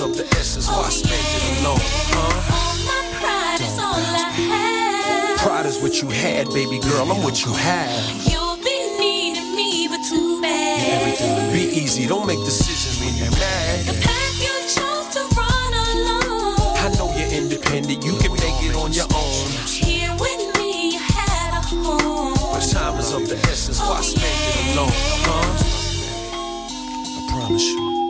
But 0.00 0.06
time 0.06 0.16
is 0.16 0.18
of 0.18 0.26
the 0.32 0.38
essence, 0.38 0.66
why 0.68 0.84
oh, 0.86 0.88
spend 0.88 1.12
it 1.12 1.60
alone? 1.60 1.78
Huh? 2.08 2.56
All 2.56 2.76
my 2.88 3.00
pride 3.20 3.60
is 3.60 3.76
all 3.78 4.00
I 4.00 4.32
have. 4.48 5.38
Pride 5.40 5.66
is 5.66 5.78
what 5.82 6.00
you 6.00 6.08
had, 6.08 6.48
baby 6.48 6.78
girl, 6.80 7.10
I'm 7.12 7.22
what 7.22 7.44
you 7.44 7.52
have. 7.52 7.92
You'll 8.24 8.56
be 8.56 8.96
needing 8.98 9.54
me, 9.54 9.88
but 9.88 10.00
too 10.08 10.40
bad. 10.40 11.52
Be 11.52 11.60
easy, 11.60 12.06
don't 12.06 12.26
make 12.26 12.42
decisions 12.44 12.98
when 13.00 13.14
you're 13.14 13.30
mad. 13.36 13.84
The 13.86 13.92
path 14.00 14.40
you 14.40 14.54
chose 14.72 15.08
to 15.16 15.22
run 15.36 15.72
alone. 15.92 16.80
I 16.80 16.88
know 16.96 17.12
you're 17.12 17.28
independent, 17.28 18.02
you 18.04 18.16
can 18.16 18.32
make 18.32 18.62
it 18.64 18.74
on 18.76 18.92
your 18.92 19.08
own. 19.12 19.48
Here 19.68 20.12
with 20.16 20.56
me, 20.56 20.96
you 20.96 21.00
had 21.00 21.60
a 21.60 21.62
home. 21.68 22.34
But 22.56 22.64
time 22.72 22.98
is 22.98 23.12
of 23.12 23.28
the 23.28 23.36
essence, 23.52 23.78
why 23.78 23.98
oh, 23.98 24.02
spend 24.02 24.24
it 24.24 24.76
alone? 24.76 24.96
Huh? 25.28 25.44
I 27.20 27.28
promise 27.28 27.68
you. 27.68 28.09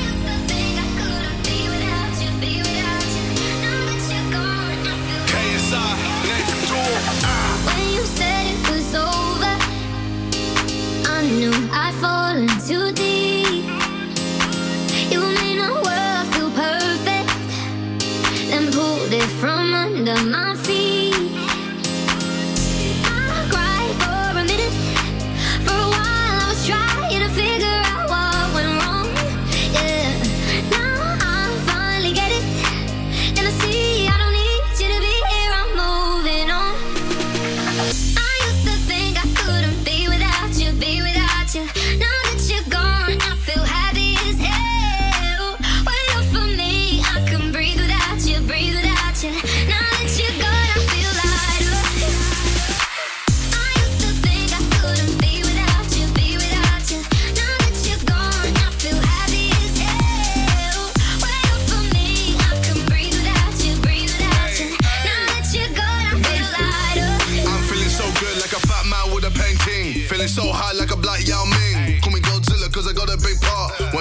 Out 27.91 28.30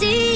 see 0.00 0.27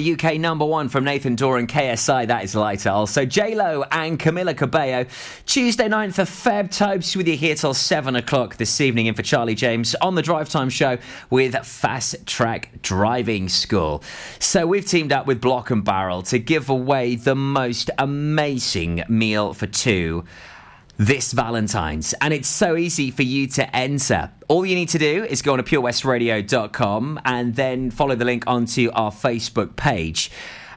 Former 0.00 0.14
UK 0.14 0.40
number 0.40 0.64
one 0.64 0.88
from 0.88 1.04
Nathan 1.04 1.34
Doran, 1.34 1.66
KSI, 1.66 2.26
that 2.28 2.44
is 2.44 2.54
lighter. 2.54 2.90
Also, 2.90 3.24
J-Lo 3.24 3.84
and 3.90 4.18
Camila 4.18 4.56
Cabello. 4.56 5.06
Tuesday 5.46 5.88
9th 5.88 6.18
of 6.20 6.28
Feb, 6.28 6.74
Tobes 6.74 7.14
with 7.16 7.28
you 7.28 7.36
here 7.36 7.54
till 7.54 7.74
7 7.74 8.16
o'clock 8.16 8.56
this 8.56 8.80
evening 8.80 9.06
in 9.06 9.14
for 9.14 9.22
Charlie 9.22 9.54
James 9.54 9.94
on 9.96 10.14
the 10.14 10.22
Drive 10.22 10.48
Time 10.48 10.70
Show 10.70 10.98
with 11.28 11.54
Fast 11.66 12.26
Track 12.26 12.70
Driving 12.82 13.48
School. 13.48 14.02
So 14.38 14.66
we've 14.66 14.86
teamed 14.86 15.12
up 15.12 15.26
with 15.26 15.40
Block 15.40 15.70
and 15.70 15.84
Barrel 15.84 16.22
to 16.22 16.38
give 16.38 16.70
away 16.70 17.16
the 17.16 17.34
most 17.34 17.90
amazing 17.98 19.02
meal 19.08 19.52
for 19.52 19.66
two 19.66 20.24
this 21.00 21.32
Valentine's. 21.32 22.12
And 22.20 22.34
it's 22.34 22.46
so 22.46 22.76
easy 22.76 23.10
for 23.10 23.22
you 23.22 23.46
to 23.48 23.74
enter. 23.74 24.30
All 24.48 24.66
you 24.66 24.74
need 24.74 24.90
to 24.90 24.98
do 24.98 25.24
is 25.24 25.40
go 25.40 25.52
on 25.52 25.58
to 25.58 25.64
purewestradio.com 25.64 27.20
and 27.24 27.54
then 27.54 27.90
follow 27.90 28.14
the 28.14 28.26
link 28.26 28.44
onto 28.46 28.90
our 28.92 29.10
Facebook 29.10 29.76
page. 29.76 30.30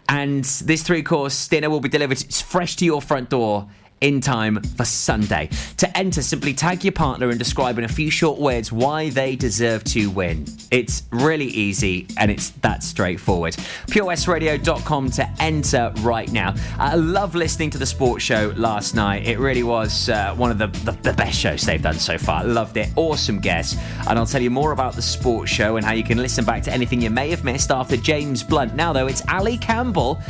And 0.07 0.45
this 0.45 0.81
three 0.81 1.03
course 1.03 1.49
dinner 1.49 1.69
will 1.69 1.81
be 1.81 1.89
delivered 1.89 2.21
it's 2.21 2.41
fresh 2.41 2.77
to 2.77 2.85
your 2.85 3.01
front 3.01 3.29
door 3.31 3.67
in 4.03 4.19
time 4.19 4.61
for 4.61 4.83
Sunday. 4.83 5.49
To 5.77 5.97
enter, 5.97 6.21
simply 6.21 6.53
tag 6.53 6.83
your 6.83 6.91
partner 6.91 7.29
and 7.29 7.39
describe 7.39 7.79
in 7.79 7.85
a 7.85 7.87
few 7.89 8.11
short 8.11 8.37
words 8.37 8.71
why 8.71 9.09
they 9.09 9.35
deserve 9.37 9.85
to 9.85 10.09
win. 10.09 10.45
It's 10.71 11.03
really 11.11 11.45
easy 11.45 12.07
and 12.17 12.29
it's 12.29 12.49
that 12.61 12.83
straightforward. 12.83 13.53
purewestradio.com 13.87 15.09
to 15.11 15.29
enter 15.39 15.93
right 15.99 16.29
now. 16.31 16.53
I 16.77 16.95
love 16.95 17.33
listening 17.33 17.69
to 17.71 17.77
the 17.77 17.85
sports 17.85 18.25
show 18.25 18.53
last 18.57 18.93
night. 18.93 19.25
It 19.25 19.39
really 19.39 19.63
was 19.63 20.09
uh, 20.09 20.35
one 20.35 20.51
of 20.51 20.57
the, 20.57 20.67
the, 20.83 20.91
the 21.01 21.13
best 21.13 21.39
shows 21.39 21.61
they've 21.63 21.81
done 21.81 21.97
so 21.97 22.17
far. 22.17 22.43
Loved 22.43 22.75
it. 22.75 22.89
Awesome 22.97 23.39
guest. 23.39 23.79
And 24.09 24.19
I'll 24.19 24.25
tell 24.25 24.41
you 24.41 24.51
more 24.51 24.73
about 24.73 24.95
the 24.95 25.01
sports 25.01 25.49
show 25.49 25.77
and 25.77 25.85
how 25.85 25.93
you 25.93 26.03
can 26.03 26.17
listen 26.17 26.43
back 26.43 26.61
to 26.63 26.73
anything 26.73 27.01
you 27.01 27.09
may 27.09 27.29
have 27.29 27.45
missed 27.45 27.71
after 27.71 27.95
James 27.95 28.43
Blunt. 28.43 28.75
Now, 28.75 28.91
though, 28.91 29.07
it's 29.07 29.23
Ali 29.29 29.57
Campbell 29.57 30.21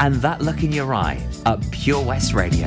and 0.00 0.14
that 0.16 0.40
look 0.40 0.62
in 0.62 0.72
your 0.72 0.94
eye 0.94 1.20
at 1.46 1.70
Pure 1.70 2.04
West 2.04 2.32
Radio. 2.32 2.66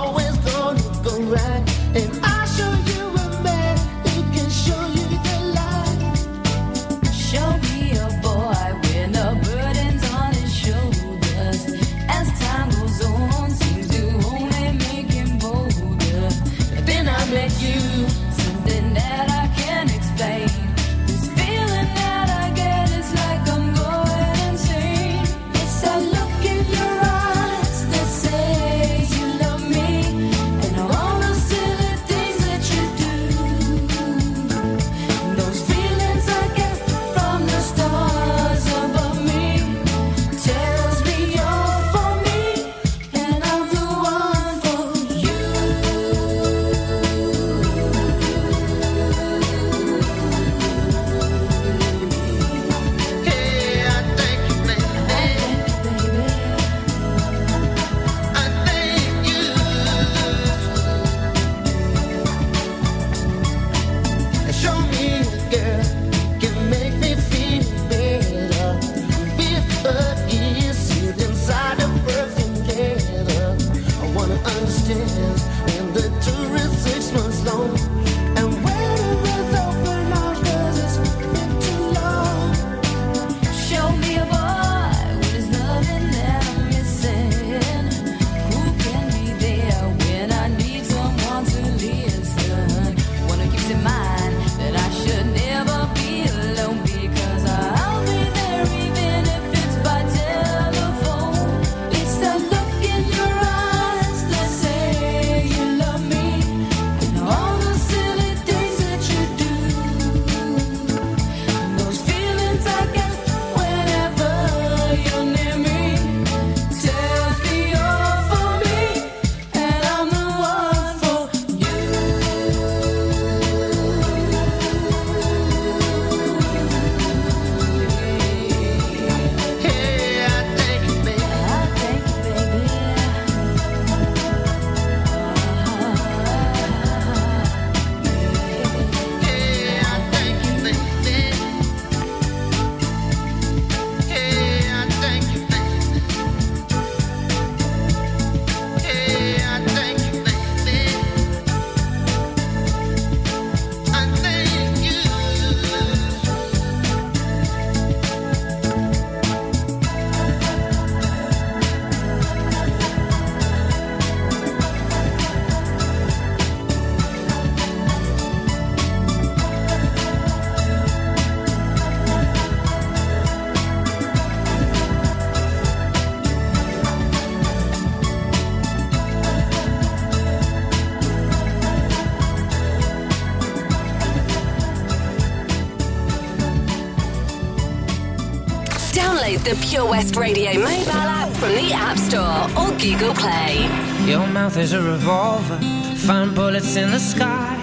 the 189.51 189.67
Pure 189.67 189.89
West 189.89 190.15
Radio 190.15 190.53
mobile 190.53 190.91
app 190.91 191.29
from 191.33 191.49
the 191.49 191.73
App 191.73 191.97
Store 191.97 192.47
or 192.57 192.71
Google 192.77 193.13
Play. 193.13 193.67
Your 194.05 194.25
mouth 194.27 194.55
is 194.55 194.71
a 194.71 194.81
revolver, 194.81 195.59
find 195.97 196.33
bullets 196.33 196.77
in 196.77 196.91
the 196.91 196.99
sky. 196.99 197.57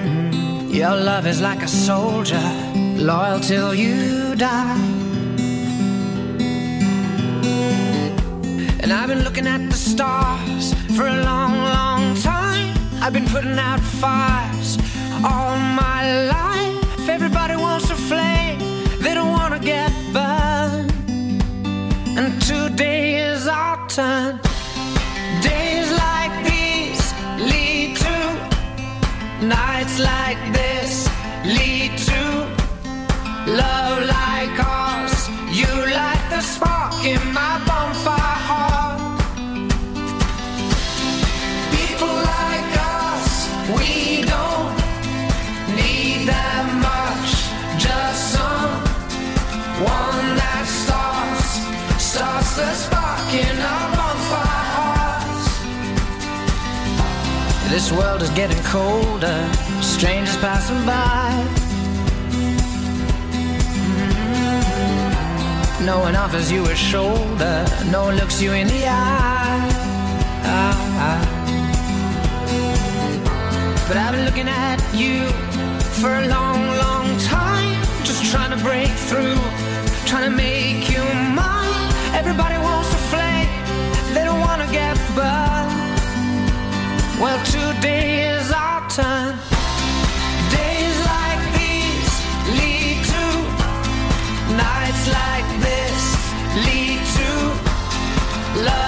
Mm-hmm. 0.00 0.70
Your 0.70 0.96
love 0.96 1.26
is 1.26 1.42
like 1.42 1.62
a 1.62 1.68
soldier, 1.68 2.40
loyal 2.96 3.40
till 3.40 3.74
you 3.74 4.34
die. 4.36 4.78
And 8.80 8.90
I've 8.90 9.08
been 9.08 9.22
looking 9.22 9.46
at 9.46 9.68
the 9.68 9.76
stars 9.76 10.72
for 10.96 11.06
a 11.06 11.22
long, 11.24 11.58
long 11.58 12.14
time. 12.16 12.74
I've 13.02 13.12
been 13.12 13.26
putting 13.26 13.58
out 13.58 13.80
fires 13.80 14.78
all 15.22 15.58
my 15.58 16.28
life. 16.28 16.47
Today 22.66 23.16
is 23.30 23.46
our 23.46 23.88
turn. 23.88 24.47
This 57.88 57.96
world 57.98 58.20
is 58.20 58.28
getting 58.30 58.62
colder, 58.64 59.50
strangers 59.80 60.36
passing 60.36 60.84
by. 60.84 61.32
Mm. 62.28 62.58
No 65.86 66.00
one 66.00 66.14
offers 66.14 66.52
you 66.52 66.66
a 66.66 66.76
shoulder, 66.76 67.64
no 67.90 68.02
one 68.02 68.16
looks 68.16 68.42
you 68.42 68.52
in 68.52 68.66
the 68.66 68.86
eye. 68.86 69.72
But 73.88 73.96
I've 73.96 74.12
been 74.12 74.26
looking 74.26 74.48
at 74.48 74.82
you 74.92 75.24
for 75.98 76.12
a 76.12 76.28
long, 76.28 76.66
long 76.84 77.18
time, 77.20 77.82
just 78.04 78.22
trying 78.30 78.50
to 78.50 78.62
break 78.62 78.90
through, 79.08 79.40
trying 80.04 80.28
to 80.30 80.36
make 80.36 80.90
you 80.90 81.02
mine. 81.32 81.90
Everybody 82.12 82.58
wants 82.58 82.92
a 82.92 82.98
flame, 83.08 83.48
they 84.12 84.24
don't 84.26 84.40
want 84.40 84.60
to 84.60 84.68
get 84.70 84.94
burned. 85.16 85.67
Well, 87.20 87.44
today 87.46 88.28
is 88.30 88.52
our 88.52 88.88
turn. 88.90 89.34
Days 90.54 90.98
like 91.12 91.42
these 91.58 92.12
lead 92.58 92.98
to 93.12 93.24
nights 94.54 95.04
like 95.18 95.48
this 95.66 96.00
lead 96.64 97.00
to 97.16 98.62
love 98.62 98.87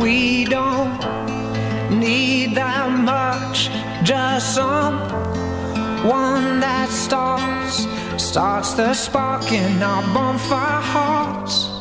we 0.00 0.44
don't 0.44 0.98
need 1.90 2.54
that 2.54 2.90
much. 2.90 3.70
Just 4.04 4.54
someone 4.54 5.00
that 6.60 6.88
starts, 6.90 7.86
starts 8.22 8.74
the 8.74 8.94
spark 8.94 9.50
in 9.52 9.82
our 9.82 10.02
bonfire 10.14 10.80
hearts. 10.80 11.75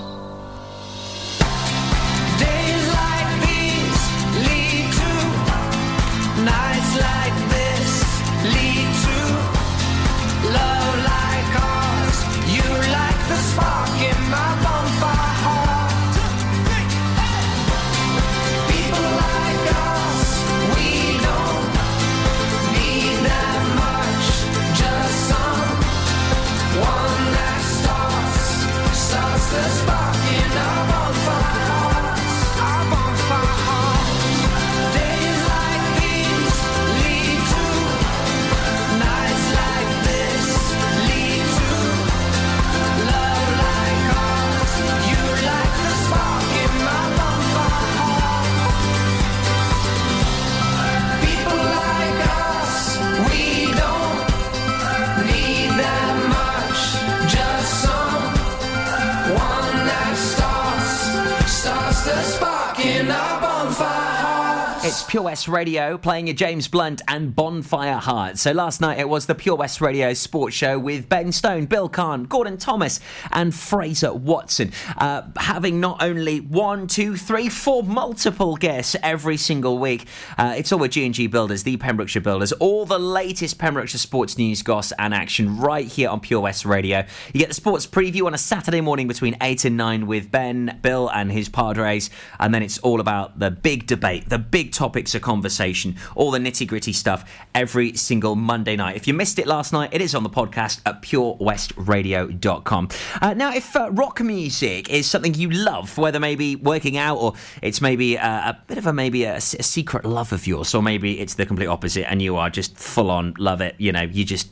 It's 64.87 65.01
Pure 65.01 65.23
West 65.23 65.47
Radio 65.47 65.97
playing 65.97 66.29
a 66.29 66.33
James 66.33 66.67
Blunt 66.67 67.01
and 67.07 67.35
Bonfire 67.35 67.97
Heart. 67.97 68.37
So 68.37 68.51
last 68.51 68.81
night 68.81 68.99
it 68.99 69.09
was 69.09 69.25
the 69.25 69.33
Pure 69.33 69.55
West 69.55 69.81
Radio 69.81 70.13
Sports 70.13 70.55
Show 70.55 70.77
with 70.77 71.09
Ben 71.09 71.31
Stone, 71.31 71.65
Bill 71.65 71.89
Kahn, 71.89 72.25
Gordon 72.25 72.57
Thomas, 72.57 72.99
and 73.31 73.51
Fraser 73.51 74.13
Watson. 74.13 74.71
Uh, 74.95 75.23
having 75.37 75.79
not 75.79 76.03
only 76.03 76.39
one, 76.39 76.85
two, 76.85 77.17
three, 77.17 77.49
four 77.49 77.81
multiple 77.81 78.57
guests 78.57 78.95
every 79.01 79.37
single 79.37 79.79
week. 79.79 80.05
Uh, 80.37 80.53
it's 80.55 80.71
all 80.71 80.77
with 80.77 80.91
G&G 80.91 81.25
Builders, 81.25 81.63
the 81.63 81.77
Pembrokeshire 81.77 82.21
Builders. 82.21 82.51
All 82.51 82.85
the 82.85 82.99
latest 82.99 83.57
Pembrokeshire 83.57 83.97
sports 83.97 84.37
news, 84.37 84.61
goss, 84.61 84.91
and 84.99 85.15
action 85.15 85.57
right 85.57 85.87
here 85.87 86.09
on 86.09 86.19
Pure 86.19 86.41
West 86.41 86.63
Radio. 86.63 87.05
You 87.33 87.39
get 87.39 87.47
the 87.47 87.55
sports 87.55 87.87
preview 87.87 88.27
on 88.27 88.35
a 88.35 88.37
Saturday 88.37 88.81
morning 88.81 89.07
between 89.07 89.35
8 89.41 89.65
and 89.65 89.77
9 89.77 90.05
with 90.05 90.29
Ben, 90.29 90.77
Bill, 90.83 91.09
and 91.09 91.31
his 91.31 91.49
Padres. 91.49 92.11
And 92.39 92.53
then 92.53 92.61
it's 92.61 92.77
all 92.77 92.99
about 92.99 93.39
the 93.39 93.49
big 93.49 93.87
debate, 93.87 94.29
the 94.29 94.37
big 94.37 94.73
topics 94.75 95.15
of 95.15 95.21
conversation, 95.21 95.95
all 96.15 96.29
the 96.31 96.39
nitty 96.39 96.67
gritty 96.67 96.93
stuff 96.93 97.29
every 97.55 97.95
single 97.95 98.35
Monday 98.35 98.75
night. 98.75 98.95
If 98.95 99.07
you 99.07 99.13
missed 99.13 99.39
it 99.39 99.47
last 99.47 99.73
night, 99.73 99.89
it 99.93 100.01
is 100.01 100.13
on 100.13 100.23
the 100.23 100.29
podcast 100.29 100.81
at 100.85 101.01
purewestradio.com. 101.01 102.89
Uh, 103.21 103.33
now, 103.33 103.53
if 103.53 103.75
uh, 103.75 103.89
rock 103.91 104.21
music 104.21 104.89
is 104.89 105.09
something 105.09 105.33
you 105.33 105.49
love, 105.49 105.97
whether 105.97 106.19
maybe 106.19 106.55
working 106.55 106.97
out 106.97 107.17
or 107.17 107.33
it's 107.61 107.81
maybe 107.81 108.17
uh, 108.17 108.51
a 108.51 108.57
bit 108.67 108.77
of 108.77 108.85
a 108.85 108.93
maybe 108.93 109.23
a 109.23 109.39
secret 109.41 110.05
love 110.05 110.33
of 110.33 110.45
yours, 110.45 110.75
or 110.75 110.83
maybe 110.83 111.19
it's 111.19 111.35
the 111.35 111.45
complete 111.45 111.67
opposite 111.67 112.09
and 112.09 112.21
you 112.21 112.35
are 112.35 112.49
just 112.49 112.77
full 112.77 113.09
on 113.09 113.33
love 113.37 113.61
it, 113.61 113.75
you 113.77 113.91
know, 113.91 114.01
you 114.01 114.25
just 114.25 114.49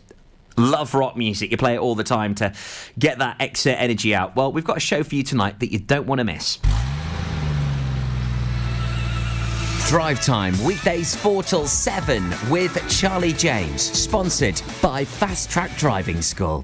love 0.57 0.93
rock 0.93 1.17
music. 1.17 1.51
You 1.51 1.57
play 1.57 1.75
it 1.75 1.79
all 1.79 1.95
the 1.95 2.03
time 2.03 2.36
to 2.36 2.53
get 2.97 3.19
that 3.19 3.38
extra 3.39 3.73
energy 3.73 4.15
out. 4.15 4.36
Well, 4.36 4.51
we've 4.51 4.63
got 4.63 4.77
a 4.77 4.81
show 4.81 5.03
for 5.03 5.15
you 5.15 5.23
tonight 5.23 5.59
that 5.59 5.71
you 5.71 5.79
don't 5.79 6.07
want 6.07 6.19
to 6.19 6.23
miss. 6.23 6.59
Drive 9.93 10.21
Time, 10.21 10.56
weekdays 10.63 11.13
4 11.13 11.43
till 11.43 11.67
7 11.67 12.27
with 12.49 12.75
Charlie 12.89 13.32
James, 13.32 13.84
sponsored 13.84 14.60
by 14.82 15.06
Fast 15.06 15.51
Track 15.51 15.77
Driving 15.77 16.19
School. 16.19 16.63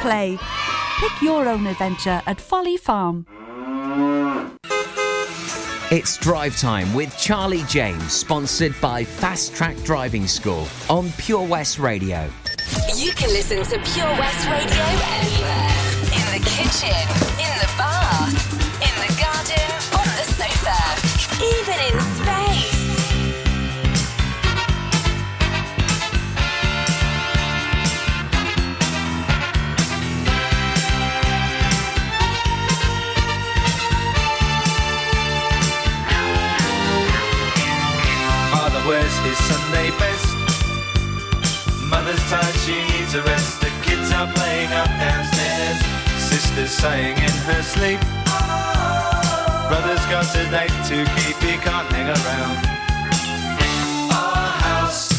play. 0.00 0.38
Pick 1.00 1.22
your 1.22 1.48
own 1.48 1.66
adventure 1.66 2.22
at 2.26 2.40
Folly 2.40 2.76
Farm. 2.76 3.26
It's 5.90 6.18
Drive 6.18 6.54
Time 6.58 6.92
with 6.92 7.16
Charlie 7.16 7.62
James, 7.62 8.12
sponsored 8.12 8.74
by 8.80 9.04
Fast 9.04 9.54
Track 9.54 9.74
Driving 9.84 10.26
School 10.26 10.66
on 10.90 11.10
Pure 11.12 11.46
West 11.46 11.78
Radio. 11.78 12.28
You 12.94 13.12
can 13.12 13.30
listen 13.30 13.62
to 13.64 13.78
Pure 13.92 14.10
West 14.18 14.46
Radio 14.48 14.84
anywhere. 15.16 15.70
In 16.12 16.26
the 16.36 16.44
kitchen, 16.44 17.00
in 17.40 17.58
the 17.58 17.70
bath, 17.78 18.67
she 43.10 43.16
needs 43.16 43.26
a 43.26 43.30
rest. 43.30 43.60
The 43.60 43.70
kids 43.82 44.12
are 44.12 44.30
playing 44.32 44.72
up 44.72 44.88
downstairs. 44.88 45.78
Sister's 46.18 46.70
saying 46.70 47.16
in 47.16 47.34
her 47.48 47.62
sleep. 47.62 48.00
Oh. 48.26 49.66
Brother's 49.68 50.04
got 50.06 50.26
a 50.36 50.44
date 50.50 50.76
to 50.88 51.04
keep, 51.16 51.36
he 51.36 51.56
can't 51.58 51.88
hang 51.92 52.08
around. 52.08 52.56
Our 54.12 54.50
house 54.64 55.12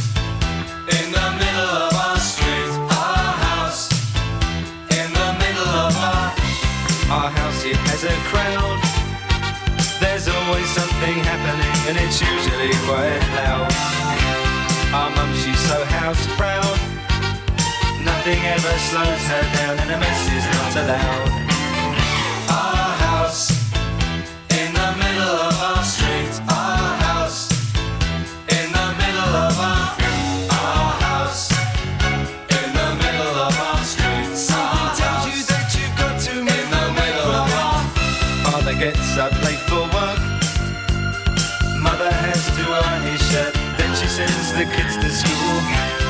in 0.98 1.12
the 1.12 1.28
middle 1.42 1.74
of 1.86 1.94
our 1.94 2.20
street. 2.20 2.72
Our 2.90 3.34
house 3.48 3.90
in 4.92 5.10
the 5.14 5.30
middle 5.40 5.72
of 5.86 5.94
our 5.98 6.30
our 7.10 7.30
house. 7.30 7.66
It 7.66 7.78
has 7.90 8.04
a 8.04 8.16
crowd. 8.30 8.80
There's 10.00 10.28
always 10.28 10.68
something 10.70 11.16
happening, 11.26 11.78
and 11.90 11.98
it's 11.98 12.22
usually 12.22 12.74
quite 12.86 13.22
loud. 13.38 13.72
Our 14.94 15.10
mum, 15.16 15.34
she's 15.36 15.60
so 15.68 15.84
house 15.86 16.26
proud. 16.38 16.89
Nothing 18.30 18.46
ever 18.46 18.78
slows 18.78 19.24
her 19.26 19.42
down, 19.58 19.80
and 19.80 19.90
a 19.90 19.98
mess 19.98 20.30
is 20.30 20.46
not 20.54 20.76
allowed. 20.84 21.30
Our 22.54 22.94
house 23.02 23.50
in 24.54 24.70
the 24.72 24.90
middle 25.02 25.38
of 25.50 25.58
our 25.60 25.84
street. 25.84 26.38
Our 26.48 26.94
house 27.10 27.50
in 28.54 28.70
the 28.70 28.88
middle 29.02 29.34
of 29.34 29.58
our 29.58 29.98
our 30.62 30.92
house 31.02 31.50
in 32.54 32.70
the 32.78 32.90
middle 33.02 33.34
of 33.50 33.54
our 33.68 33.84
street. 33.84 34.38
Something 34.38 34.94
tells 35.02 35.26
you 35.26 35.42
that 35.50 35.74
you've 35.74 35.98
got 35.98 36.22
to 36.22 36.34
in 36.38 36.66
the 36.70 36.86
middle 37.02 37.32
of 37.34 37.50
our. 37.50 37.82
Father 38.46 38.76
gets 38.78 39.18
up 39.18 39.34
late 39.42 39.64
for 39.66 39.90
work. 39.90 40.22
Mother 41.82 42.12
has 42.14 42.46
to 42.46 42.62
iron 42.62 43.02
his 43.10 43.22
shirt. 43.32 43.56
Then 43.80 43.90
she 43.96 44.06
sends 44.06 44.54
the 44.54 44.66
kids 44.66 44.98
to 44.98 45.10
school. 45.10 45.99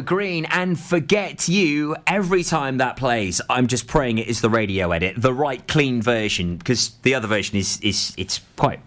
Green 0.00 0.44
and 0.46 0.78
Forget 0.78 1.48
You. 1.48 1.96
Every 2.06 2.42
time 2.42 2.78
that 2.78 2.96
plays, 2.96 3.40
I'm 3.48 3.66
just 3.66 3.86
praying 3.86 4.18
it 4.18 4.28
is 4.28 4.40
the 4.40 4.50
radio 4.50 4.92
edit, 4.92 5.14
the 5.16 5.32
right 5.32 5.66
clean 5.66 6.02
version, 6.02 6.56
because 6.56 6.90
the 7.02 7.14
other 7.14 7.28
version 7.28 7.56
is 7.56 7.80
is 7.80 8.14
it's 8.16 8.40
quite 8.56 8.80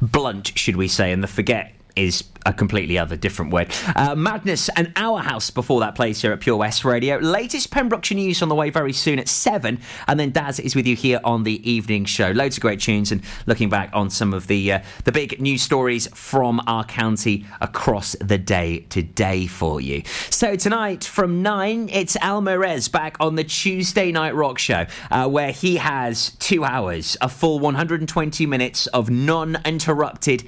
blunt, 0.00 0.56
should 0.56 0.76
we 0.76 0.88
say, 0.88 1.12
and 1.12 1.22
the 1.22 1.28
Forget 1.28 1.72
is 1.96 2.24
a 2.44 2.52
completely 2.52 2.98
other 2.98 3.16
different 3.16 3.52
word. 3.52 3.72
Uh, 3.94 4.14
Madness 4.14 4.68
and 4.70 4.92
Our 4.96 5.20
House 5.20 5.50
before 5.50 5.80
that 5.80 5.94
plays 5.94 6.20
here 6.20 6.32
at 6.32 6.40
Pure 6.40 6.56
West 6.56 6.84
Radio. 6.84 7.18
Latest 7.18 7.70
Pembrokeshire 7.70 8.16
news 8.16 8.42
on 8.42 8.48
the 8.48 8.54
way 8.54 8.70
very 8.70 8.92
soon 8.92 9.18
at 9.18 9.28
7, 9.28 9.78
and 10.08 10.20
then 10.20 10.30
Daz 10.30 10.58
is 10.58 10.74
with 10.74 10.86
you 10.86 10.96
here 10.96 11.20
on 11.24 11.44
the 11.44 11.68
evening 11.68 12.04
show. 12.04 12.30
Loads 12.30 12.56
of 12.56 12.62
great 12.62 12.80
tunes 12.80 13.12
and 13.12 13.22
looking 13.46 13.68
back 13.68 13.90
on 13.92 14.10
some 14.10 14.34
of 14.34 14.46
the 14.46 14.72
uh, 14.72 14.80
the 15.04 15.12
big 15.12 15.40
news 15.40 15.62
stories 15.62 16.08
from 16.08 16.60
our 16.66 16.84
county 16.84 17.46
across 17.60 18.16
the 18.20 18.38
day 18.38 18.80
today 18.88 19.46
for 19.46 19.80
you. 19.80 20.02
So 20.30 20.56
tonight 20.56 21.04
from 21.04 21.42
9, 21.42 21.88
it's 21.92 22.16
Al 22.16 22.42
Merez 22.42 22.90
back 22.90 23.16
on 23.20 23.36
the 23.36 23.44
Tuesday 23.44 24.12
Night 24.12 24.34
Rock 24.34 24.58
Show, 24.58 24.86
uh, 25.10 25.28
where 25.28 25.52
he 25.52 25.76
has 25.76 26.30
two 26.38 26.64
hours, 26.64 27.16
a 27.20 27.28
full 27.28 27.58
120 27.58 28.46
minutes 28.46 28.86
of 28.88 29.10
non-interrupted, 29.10 30.44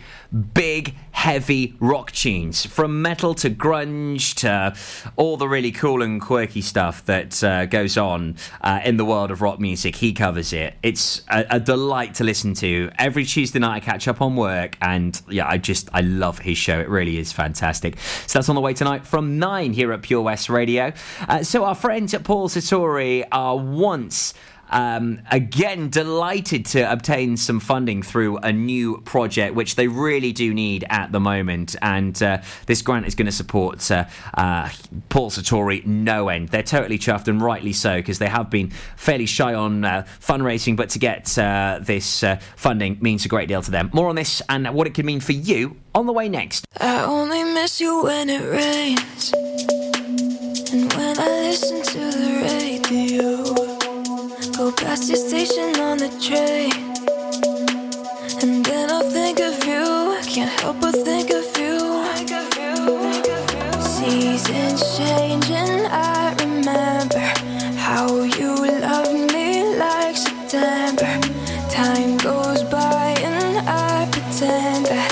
big, 0.54 0.94
heavy 1.34 1.74
rock 1.80 2.12
tunes, 2.12 2.64
from 2.64 3.02
metal 3.02 3.34
to 3.34 3.50
grunge 3.50 4.34
to 4.34 4.72
all 5.16 5.36
the 5.36 5.48
really 5.48 5.72
cool 5.72 6.00
and 6.00 6.20
quirky 6.20 6.60
stuff 6.60 7.04
that 7.06 7.42
uh, 7.42 7.66
goes 7.66 7.96
on 7.96 8.36
uh, 8.60 8.78
in 8.84 8.98
the 8.98 9.04
world 9.04 9.32
of 9.32 9.42
rock 9.42 9.58
music. 9.58 9.96
He 9.96 10.12
covers 10.12 10.52
it. 10.52 10.74
It's 10.84 11.22
a, 11.28 11.44
a 11.50 11.58
delight 11.58 12.14
to 12.14 12.24
listen 12.24 12.54
to. 12.54 12.88
Every 13.00 13.24
Tuesday 13.24 13.58
night 13.58 13.74
I 13.74 13.80
catch 13.80 14.06
up 14.06 14.22
on 14.22 14.36
work, 14.36 14.76
and 14.80 15.20
yeah, 15.28 15.48
I 15.48 15.58
just 15.58 15.88
I 15.92 16.02
love 16.02 16.38
his 16.38 16.56
show. 16.56 16.78
It 16.78 16.88
really 16.88 17.18
is 17.18 17.32
fantastic. 17.32 17.98
So 18.28 18.38
that's 18.38 18.48
on 18.48 18.54
the 18.54 18.60
way 18.60 18.72
tonight 18.72 19.04
from 19.04 19.40
nine 19.40 19.72
here 19.72 19.92
at 19.92 20.02
Pure 20.02 20.22
West 20.22 20.48
Radio. 20.48 20.92
Uh, 21.28 21.42
so 21.42 21.64
our 21.64 21.74
friends 21.74 22.14
at 22.14 22.22
Paul 22.22 22.48
Sartori 22.48 23.24
are 23.32 23.58
once. 23.58 24.34
Um, 24.70 25.20
again, 25.30 25.90
delighted 25.90 26.66
to 26.66 26.90
obtain 26.90 27.36
some 27.36 27.60
funding 27.60 28.02
through 28.02 28.38
a 28.38 28.52
new 28.52 28.98
project, 29.02 29.54
which 29.54 29.76
they 29.76 29.88
really 29.88 30.32
do 30.32 30.52
need 30.52 30.84
at 30.88 31.12
the 31.12 31.20
moment. 31.20 31.76
And 31.82 32.20
uh, 32.22 32.38
this 32.66 32.82
grant 32.82 33.06
is 33.06 33.14
going 33.14 33.26
to 33.26 33.32
support 33.32 33.90
uh, 33.90 34.06
uh, 34.34 34.70
Paul 35.08 35.30
Sartori 35.30 35.84
no 35.86 36.28
end. 36.28 36.48
They're 36.48 36.62
totally 36.62 36.98
chuffed, 36.98 37.28
and 37.28 37.40
rightly 37.40 37.72
so, 37.72 37.96
because 37.96 38.18
they 38.18 38.28
have 38.28 38.50
been 38.50 38.70
fairly 38.96 39.26
shy 39.26 39.54
on 39.54 39.84
uh, 39.84 40.06
fundraising. 40.20 40.76
But 40.76 40.90
to 40.90 40.98
get 40.98 41.36
uh, 41.38 41.80
this 41.82 42.22
uh, 42.22 42.38
funding 42.56 42.98
means 43.00 43.24
a 43.24 43.28
great 43.28 43.48
deal 43.48 43.62
to 43.62 43.70
them. 43.70 43.90
More 43.92 44.08
on 44.08 44.16
this 44.16 44.42
and 44.48 44.68
what 44.74 44.86
it 44.86 44.94
could 44.94 45.04
mean 45.04 45.20
for 45.20 45.32
you 45.32 45.76
on 45.94 46.06
the 46.06 46.12
way 46.12 46.28
next. 46.28 46.66
I 46.80 47.04
only 47.04 47.44
miss 47.44 47.80
you 47.80 48.02
when 48.02 48.28
it 48.28 48.42
rains. 48.42 49.32
And 50.72 50.92
when 50.94 51.18
I 51.18 51.28
listen 51.42 51.82
to 51.82 51.98
the 51.98 52.40
radio, 52.42 53.63
go 54.56 54.70
past 54.70 55.08
your 55.08 55.16
station 55.16 55.74
on 55.80 55.98
the 55.98 56.08
train. 56.22 56.70
And 58.42 58.64
then 58.64 58.90
I'll 58.90 59.10
think 59.10 59.40
of 59.40 59.64
you. 59.64 59.82
I 59.82 60.22
Can't 60.22 60.60
help 60.60 60.80
but 60.80 60.94
think 60.94 61.30
of 61.30 61.46
you. 61.58 61.74
Seasons 63.82 64.80
change, 64.96 65.50
and 65.50 65.86
I 65.88 66.34
remember 66.44 67.24
how 67.76 68.06
you 68.38 68.54
loved 68.80 69.32
me 69.32 69.76
like 69.76 70.16
September. 70.16 71.12
Time 71.68 72.16
goes 72.18 72.62
by, 72.64 73.14
and 73.18 73.68
I 73.68 74.08
pretend 74.12 74.86
that 74.86 75.10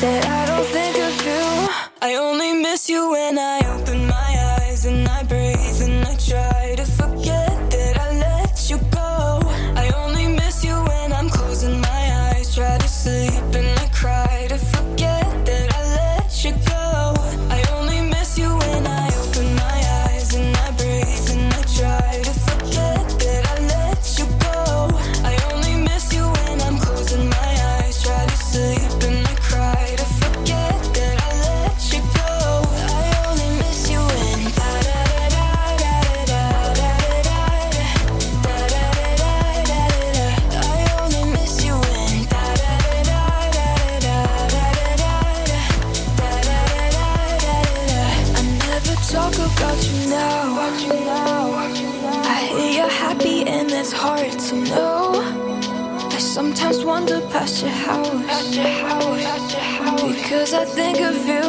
that 0.00 0.22
I 0.26 0.46
don't 0.46 0.66
think 0.76 0.96
of 1.08 1.16
you. 1.26 1.44
I 2.02 2.14
only 2.14 2.52
miss 2.52 2.88
you 2.88 3.10
when 3.10 3.36
I 3.38 3.58
open 3.74 3.89
Because 60.50 60.68
I 60.68 60.74
think 60.74 61.00
of 61.00 61.14
you, 61.28 61.39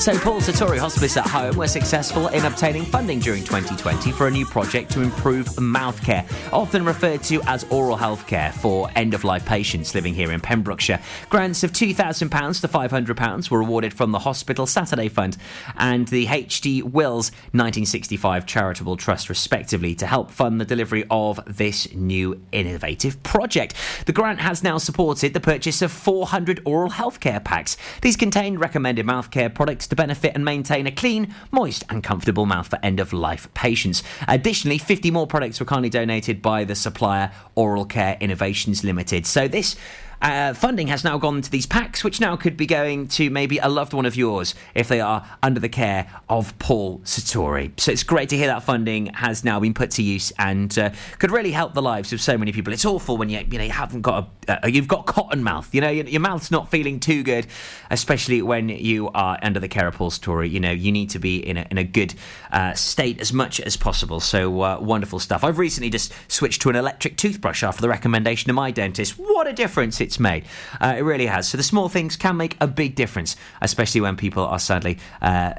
So, 0.00 0.12
Paul 0.22 0.42
Sartori 0.42 0.78
Hospice 0.78 1.16
at 1.16 1.26
Home 1.28 1.56
were 1.56 1.66
successful 1.66 2.28
in 2.28 2.44
obtaining 2.44 2.84
funding 2.84 3.20
during 3.20 3.42
2020 3.42 4.12
for 4.12 4.26
a 4.26 4.30
new 4.30 4.44
project 4.44 4.90
to 4.92 5.00
improve 5.00 5.58
mouth 5.58 6.02
care, 6.04 6.26
often 6.52 6.84
referred 6.84 7.22
to 7.22 7.40
as 7.46 7.64
oral 7.70 7.96
health 7.96 8.26
care 8.26 8.52
for 8.52 8.90
end 8.96 9.14
of 9.14 9.24
life 9.24 9.46
patients 9.46 9.94
living 9.94 10.12
here 10.12 10.30
in 10.30 10.38
Pembrokeshire. 10.38 11.00
Grants 11.30 11.64
of 11.64 11.72
£2,000 11.72 12.60
to 12.60 12.68
£500 12.68 13.50
were 13.50 13.62
awarded 13.62 13.94
from 13.94 14.10
the 14.10 14.18
Hospital 14.18 14.66
Saturday 14.66 15.08
Fund 15.08 15.38
and 15.78 16.06
the 16.08 16.26
HD 16.26 16.82
Wills 16.82 17.30
1965 17.52 18.44
Charitable 18.44 18.98
Trust, 18.98 19.30
respectively, 19.30 19.94
to 19.94 20.06
help 20.06 20.30
fund 20.30 20.60
the 20.60 20.66
delivery 20.66 21.06
of 21.10 21.40
this 21.46 21.90
new 21.94 22.38
innovative 22.52 23.22
project. 23.22 23.74
The 24.04 24.12
grant 24.12 24.40
has 24.40 24.62
now 24.62 24.76
supported 24.76 25.32
the 25.32 25.40
purchase 25.40 25.80
of 25.80 25.90
400 25.90 26.60
oral 26.66 26.90
healthcare 26.90 27.42
packs. 27.42 27.78
These 28.02 28.16
contain 28.16 28.58
recommended 28.58 29.06
mouth 29.06 29.30
care 29.30 29.48
products 29.48 29.86
to 29.86 29.96
benefit 29.96 30.09
and 30.34 30.44
maintain 30.44 30.86
a 30.86 30.92
clean, 30.92 31.34
moist, 31.50 31.84
and 31.88 32.02
comfortable 32.02 32.46
mouth 32.46 32.68
for 32.68 32.78
end 32.82 33.00
of 33.00 33.12
life 33.12 33.52
patients. 33.54 34.02
Additionally, 34.28 34.78
50 34.78 35.10
more 35.10 35.26
products 35.26 35.60
were 35.60 35.66
kindly 35.66 35.90
donated 35.90 36.42
by 36.42 36.64
the 36.64 36.74
supplier 36.74 37.32
Oral 37.54 37.84
Care 37.84 38.16
Innovations 38.20 38.84
Limited. 38.84 39.26
So 39.26 39.48
this 39.48 39.76
uh, 40.22 40.54
funding 40.54 40.88
has 40.88 41.04
now 41.04 41.18
gone 41.18 41.40
to 41.40 41.50
these 41.50 41.66
packs, 41.66 42.04
which 42.04 42.20
now 42.20 42.36
could 42.36 42.56
be 42.56 42.66
going 42.66 43.08
to 43.08 43.30
maybe 43.30 43.58
a 43.58 43.68
loved 43.68 43.92
one 43.92 44.06
of 44.06 44.16
yours 44.16 44.54
if 44.74 44.88
they 44.88 45.00
are 45.00 45.26
under 45.42 45.60
the 45.60 45.68
care 45.68 46.06
of 46.28 46.58
Paul 46.58 46.98
Sartori. 47.00 47.78
So 47.80 47.90
it's 47.92 48.02
great 48.02 48.28
to 48.30 48.36
hear 48.36 48.48
that 48.48 48.62
funding 48.62 49.06
has 49.06 49.44
now 49.44 49.60
been 49.60 49.74
put 49.74 49.90
to 49.92 50.02
use 50.02 50.32
and 50.38 50.76
uh, 50.78 50.90
could 51.18 51.30
really 51.30 51.52
help 51.52 51.74
the 51.74 51.82
lives 51.82 52.12
of 52.12 52.20
so 52.20 52.36
many 52.36 52.52
people. 52.52 52.72
It's 52.72 52.84
awful 52.84 53.16
when 53.16 53.28
you 53.30 53.40
you 53.50 53.58
know 53.58 53.64
you 53.64 53.70
haven't 53.70 54.02
got 54.02 54.28
a 54.48 54.64
uh, 54.64 54.66
you've 54.66 54.88
got 54.88 55.06
cotton 55.06 55.42
mouth. 55.42 55.74
You 55.74 55.80
know 55.80 55.90
your, 55.90 56.06
your 56.06 56.20
mouth's 56.20 56.50
not 56.50 56.70
feeling 56.70 57.00
too 57.00 57.22
good, 57.22 57.46
especially 57.90 58.42
when 58.42 58.68
you 58.68 59.08
are 59.14 59.38
under 59.42 59.60
the 59.60 59.68
care 59.68 59.86
of 59.88 59.94
Paul 59.94 60.10
Sartori. 60.10 60.50
You 60.50 60.60
know 60.60 60.70
you 60.70 60.92
need 60.92 61.10
to 61.10 61.18
be 61.18 61.38
in 61.38 61.56
a 61.56 61.66
in 61.70 61.78
a 61.78 61.84
good 61.84 62.14
uh, 62.52 62.74
state 62.74 63.20
as 63.20 63.32
much 63.32 63.60
as 63.60 63.76
possible. 63.76 64.20
So 64.20 64.60
uh, 64.62 64.78
wonderful 64.80 65.18
stuff. 65.18 65.44
I've 65.44 65.58
recently 65.58 65.90
just 65.90 66.12
switched 66.28 66.60
to 66.62 66.70
an 66.70 66.76
electric 66.76 67.16
toothbrush 67.16 67.62
after 67.62 67.80
the 67.80 67.88
recommendation 67.88 68.50
of 68.50 68.56
my 68.56 68.70
dentist. 68.70 69.14
What 69.18 69.46
a 69.46 69.52
difference 69.52 70.00
it's 70.00 70.09
made. 70.18 70.44
Uh, 70.80 70.94
it 70.98 71.02
really 71.02 71.26
has. 71.26 71.48
So 71.48 71.56
the 71.56 71.62
small 71.62 71.88
things 71.88 72.16
can 72.16 72.36
make 72.36 72.56
a 72.60 72.66
big 72.66 72.94
difference, 72.94 73.36
especially 73.60 74.00
when 74.00 74.16
people 74.16 74.44
are 74.44 74.58
sadly 74.58 74.98
uh, 75.22 75.52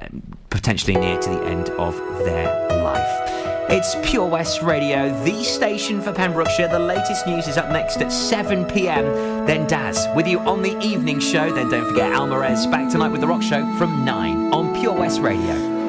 potentially 0.49 0.95
near 0.95 1.20
to 1.20 1.30
the 1.30 1.43
end 1.45 1.70
of 1.72 1.95
their 2.26 2.68
life. 2.84 3.30
It's 3.70 3.95
Pure 4.04 4.28
West 4.28 4.62
Radio, 4.62 5.18
the 5.24 5.43
station 5.45 6.02
for 6.02 6.12
Pembrokeshire. 6.12 6.68
The 6.68 6.80
latest 6.80 7.26
news 7.26 7.47
is 7.47 7.58
up 7.58 7.70
next 7.70 8.02
at 8.02 8.12
7 8.12 8.66
pm. 8.66 9.06
Then 9.45 9.66
Daz 9.68 10.08
with 10.14 10.28
you 10.28 10.39
on 10.39 10.62
the 10.62 10.78
evening 10.80 11.22
show. 11.22 11.49
Then 11.54 11.70
don't 11.70 11.88
forget 11.88 12.12
Almarez 12.12 12.70
back 12.70 12.91
tonight 12.91 13.10
with 13.10 13.22
the 13.22 13.28
Rock 13.28 13.41
Show 13.41 13.62
from 13.78 14.04
9 14.04 14.54
on 14.54 14.76
Pure 14.78 14.95
West 14.95 15.22
Radio. 15.22 15.80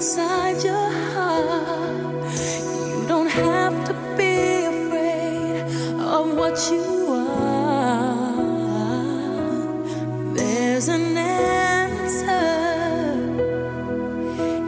Inside 0.00 0.64
your 0.64 0.90
heart, 1.12 1.89
what 6.50 6.72
you 6.72 7.06
are. 7.08 8.34
There's 10.34 10.88
an 10.88 11.16
answer. 11.16 12.38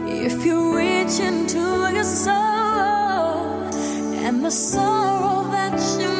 If 0.07 0.45
you 0.45 0.77
reach 0.77 1.19
into 1.19 1.91
your 1.93 2.05
soul 2.05 2.33
and 4.25 4.45
the 4.45 4.51
sorrow 4.51 5.43
that 5.51 5.77
you 5.99 6.12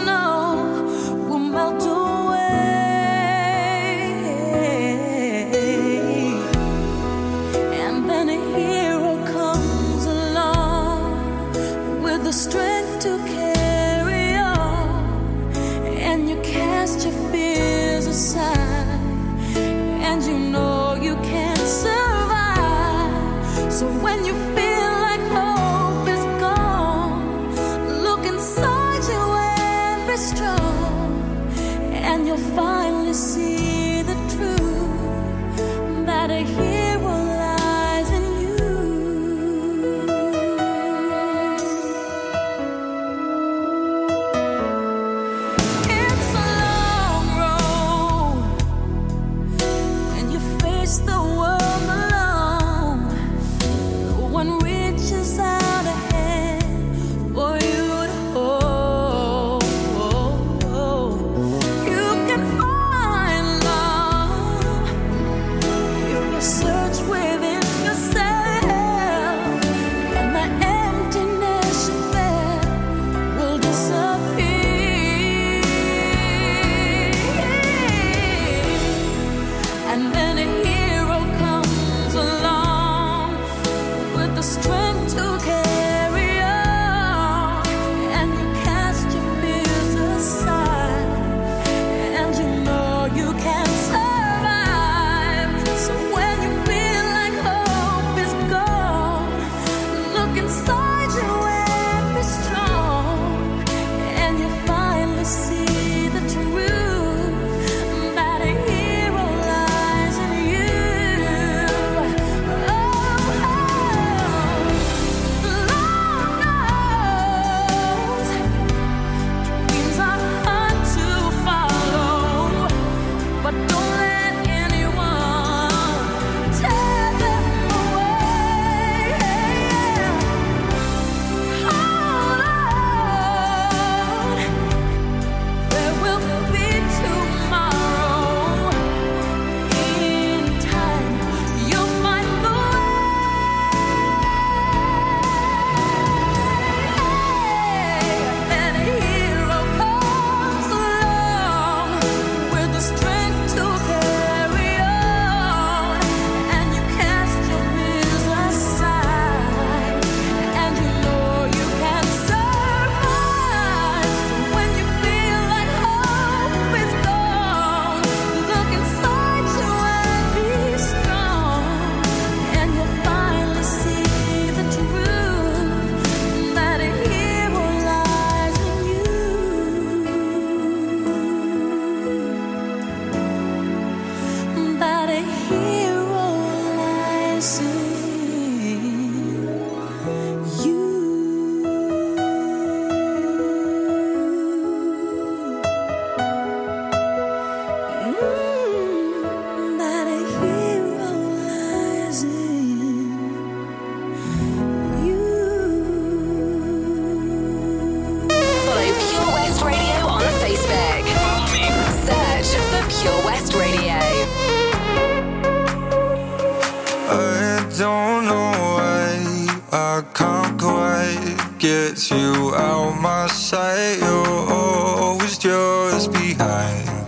just 225.91 226.11
behind. 226.11 227.07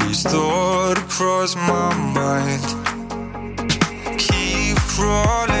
These 0.00 0.22
thoughts 0.22 1.00
cross 1.16 1.54
my 1.54 1.94
mind. 2.14 2.64
Keep 4.18 4.76
crawling 4.94 5.57